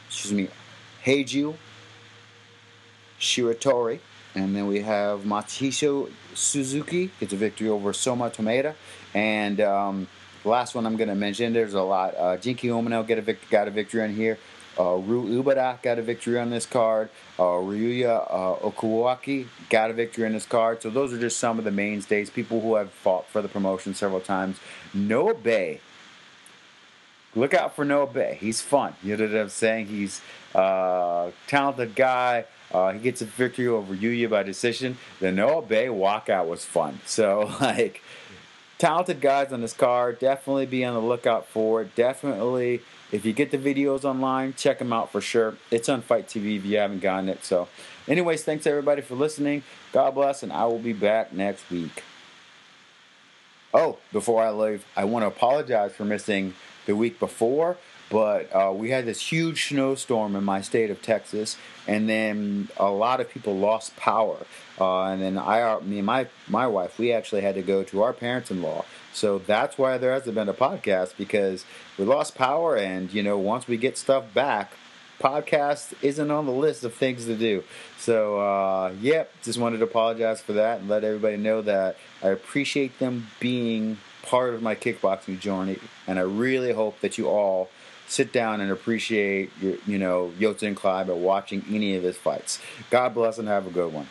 excuse 0.09 0.33
me, 0.33 0.49
Heiju 1.05 1.55
Shiratori. 3.21 4.01
And 4.35 4.57
then 4.57 4.67
we 4.67 4.81
have 4.81 5.21
Matsuhisa 5.21 6.11
Suzuki 6.35 7.11
gets 7.21 7.33
a 7.33 7.37
victory 7.37 7.69
over 7.69 7.93
Soma 7.93 8.31
Tometa. 8.31 8.75
And 9.15 9.61
um, 9.61 10.09
the 10.43 10.49
last 10.49 10.75
one 10.75 10.87
I'm 10.87 10.97
going 10.97 11.09
to 11.09 11.15
mention, 11.15 11.53
there's 11.53 11.75
a 11.75 11.83
lot. 11.83 12.15
Uh, 12.17 12.37
Jinky 12.37 12.69
Umino 12.69 13.07
get 13.07 13.19
a 13.19 13.23
vic- 13.23 13.49
got 13.51 13.69
a 13.69 13.71
victory 13.71 14.03
on 14.03 14.15
here. 14.15 14.39
Uh, 14.77 14.97
Ubada 14.97 15.81
got 15.83 15.99
a 15.99 16.03
victory 16.03 16.39
on 16.39 16.51
this 16.51 16.65
card. 16.65 17.11
Uh, 17.39 17.43
Ryuya 17.43 18.27
uh, 18.31 18.71
Okuwaki 18.71 19.47
got 19.69 19.91
a 19.91 19.93
victory 19.93 20.25
on 20.25 20.33
this 20.33 20.47
card. 20.47 20.83
So 20.83 20.89
those 20.89 21.13
are 21.13 21.19
just 21.19 21.39
some 21.39 21.59
of 21.59 21.65
the 21.65 21.71
mainstays, 21.71 22.31
people 22.31 22.61
who 22.61 22.77
have 22.77 22.91
fought 22.91 23.27
for 23.27 23.43
the 23.43 23.49
promotion 23.49 23.95
several 23.95 24.21
times. 24.21 24.59
Noah 24.95 25.35
Bay. 25.35 25.81
Look 27.35 27.55
out 27.55 27.77
for 27.77 27.85
Noah 27.85 28.07
Bay. 28.07 28.39
He's 28.41 28.61
fun. 28.61 28.95
You 29.03 29.17
know 29.17 29.27
what 29.27 29.37
I'm 29.37 29.49
saying? 29.49 29.87
He's 29.87 30.21
a 30.55 30.59
uh, 30.59 31.31
talented 31.47 31.95
guy. 31.95 32.45
Uh, 32.71 32.93
he 32.93 32.99
gets 32.99 33.21
a 33.21 33.27
victory 33.27 33.69
over 33.69 33.95
Yuya 33.95 34.31
by 34.31 34.43
decision. 34.43 34.97
The 35.21 35.33
Noah 35.33 35.63
Bay 35.63 35.87
walkout 35.87 36.47
was 36.47 36.65
fun. 36.65 37.01
So, 37.05 37.55
like, 37.61 38.03
talented 38.83 39.21
guys 39.21 39.53
on 39.53 39.61
this 39.61 39.73
card. 39.73 40.18
Definitely 40.18 40.66
be 40.66 40.85
on 40.85 40.92
the 40.92 41.01
lookout 41.01 41.47
for 41.47 41.83
it. 41.83 41.95
Definitely, 41.95 42.81
if 43.12 43.25
you 43.25 43.33
get 43.33 43.53
the 43.53 43.57
videos 43.57 44.05
online, 44.05 44.55
check 44.55 44.81
them 44.81 44.92
out 44.92 45.12
for 45.12 45.21
sure. 45.21 45.57
It's 45.71 45.88
on 45.88 46.03
FITE 46.03 46.27
TV 46.27 46.57
if 46.57 46.64
you 46.64 46.79
haven't 46.79 46.99
gotten 46.99 47.29
it. 47.29 47.45
So, 47.45 47.68
anyways, 48.09 48.42
thanks 48.42 48.66
everybody 48.66 49.01
for 49.01 49.14
listening. 49.14 49.62
God 49.92 50.16
bless, 50.16 50.42
and 50.42 50.53
I 50.53 50.64
will 50.64 50.81
be 50.81 50.92
back 50.92 51.33
next 51.33 51.71
week. 51.71 52.03
Oh, 53.73 53.99
before 54.12 54.42
I 54.42 54.51
leave, 54.51 54.85
I 54.97 55.05
want 55.05 55.23
to 55.23 55.29
apologize 55.29 55.95
for 55.95 56.05
missing 56.05 56.55
the 56.85 56.97
week 56.97 57.21
before 57.21 57.77
but 58.12 58.55
uh, 58.55 58.70
we 58.70 58.90
had 58.90 59.07
this 59.07 59.33
huge 59.33 59.68
snowstorm 59.68 60.37
in 60.37 60.44
my 60.44 60.61
state 60.61 60.90
of 60.90 61.01
Texas, 61.01 61.57
and 61.88 62.11
then 62.11 62.68
a 62.77 62.90
lot 62.90 63.20
of 63.20 63.31
people 63.31 63.57
lost 63.57 63.96
power. 63.96 64.37
Uh, 64.79 65.05
and 65.05 65.22
then 65.22 65.38
I, 65.38 65.62
uh, 65.62 65.81
me 65.81 65.96
and 65.96 66.07
my 66.07 66.27
my 66.46 66.66
wife, 66.66 66.98
we 66.98 67.11
actually 67.11 67.40
had 67.40 67.55
to 67.55 67.62
go 67.62 67.83
to 67.85 68.03
our 68.03 68.12
parents-in-law. 68.12 68.85
So 69.14 69.38
that's 69.38 69.79
why 69.79 69.96
there 69.96 70.12
hasn't 70.12 70.35
been 70.35 70.48
a 70.51 70.55
podcast 70.55 71.16
because 71.16 71.64
we 71.98 72.05
lost 72.05 72.35
power, 72.35 72.77
and 72.77 73.11
you 73.12 73.22
know, 73.22 73.38
once 73.38 73.66
we 73.66 73.79
get 73.79 73.96
stuff 73.96 74.33
back, 74.35 74.72
podcast 75.18 75.94
isn't 76.03 76.31
on 76.31 76.44
the 76.44 76.53
list 76.53 76.85
of 76.85 76.92
things 76.92 77.25
to 77.25 77.35
do. 77.35 77.64
So, 77.98 78.38
uh, 78.40 78.92
yep, 79.01 79.33
just 79.42 79.59
wanted 79.59 79.79
to 79.79 79.85
apologize 79.85 80.42
for 80.42 80.53
that 80.53 80.81
and 80.81 80.88
let 80.88 81.03
everybody 81.03 81.38
know 81.38 81.62
that 81.62 81.96
I 82.22 82.29
appreciate 82.29 82.98
them 82.98 83.29
being 83.40 83.98
part 84.22 84.53
of 84.53 84.61
my 84.61 84.75
kickboxing 84.75 85.40
journey, 85.40 85.79
and 86.07 86.18
I 86.18 86.22
really 86.22 86.72
hope 86.72 87.01
that 87.01 87.16
you 87.16 87.29
all 87.29 87.70
sit 88.12 88.33
down 88.33 88.61
and 88.61 88.70
appreciate, 88.70 89.51
your, 89.61 89.77
you 89.87 89.98
know, 89.98 90.33
Yodsanklai 90.38 91.07
by 91.07 91.12
watching 91.12 91.64
any 91.70 91.96
of 91.96 92.03
his 92.03 92.16
fights. 92.16 92.61
God 92.90 93.14
bless 93.14 93.38
and 93.38 93.48
have 93.48 93.66
a 93.66 93.70
good 93.70 93.92
one. 93.92 94.07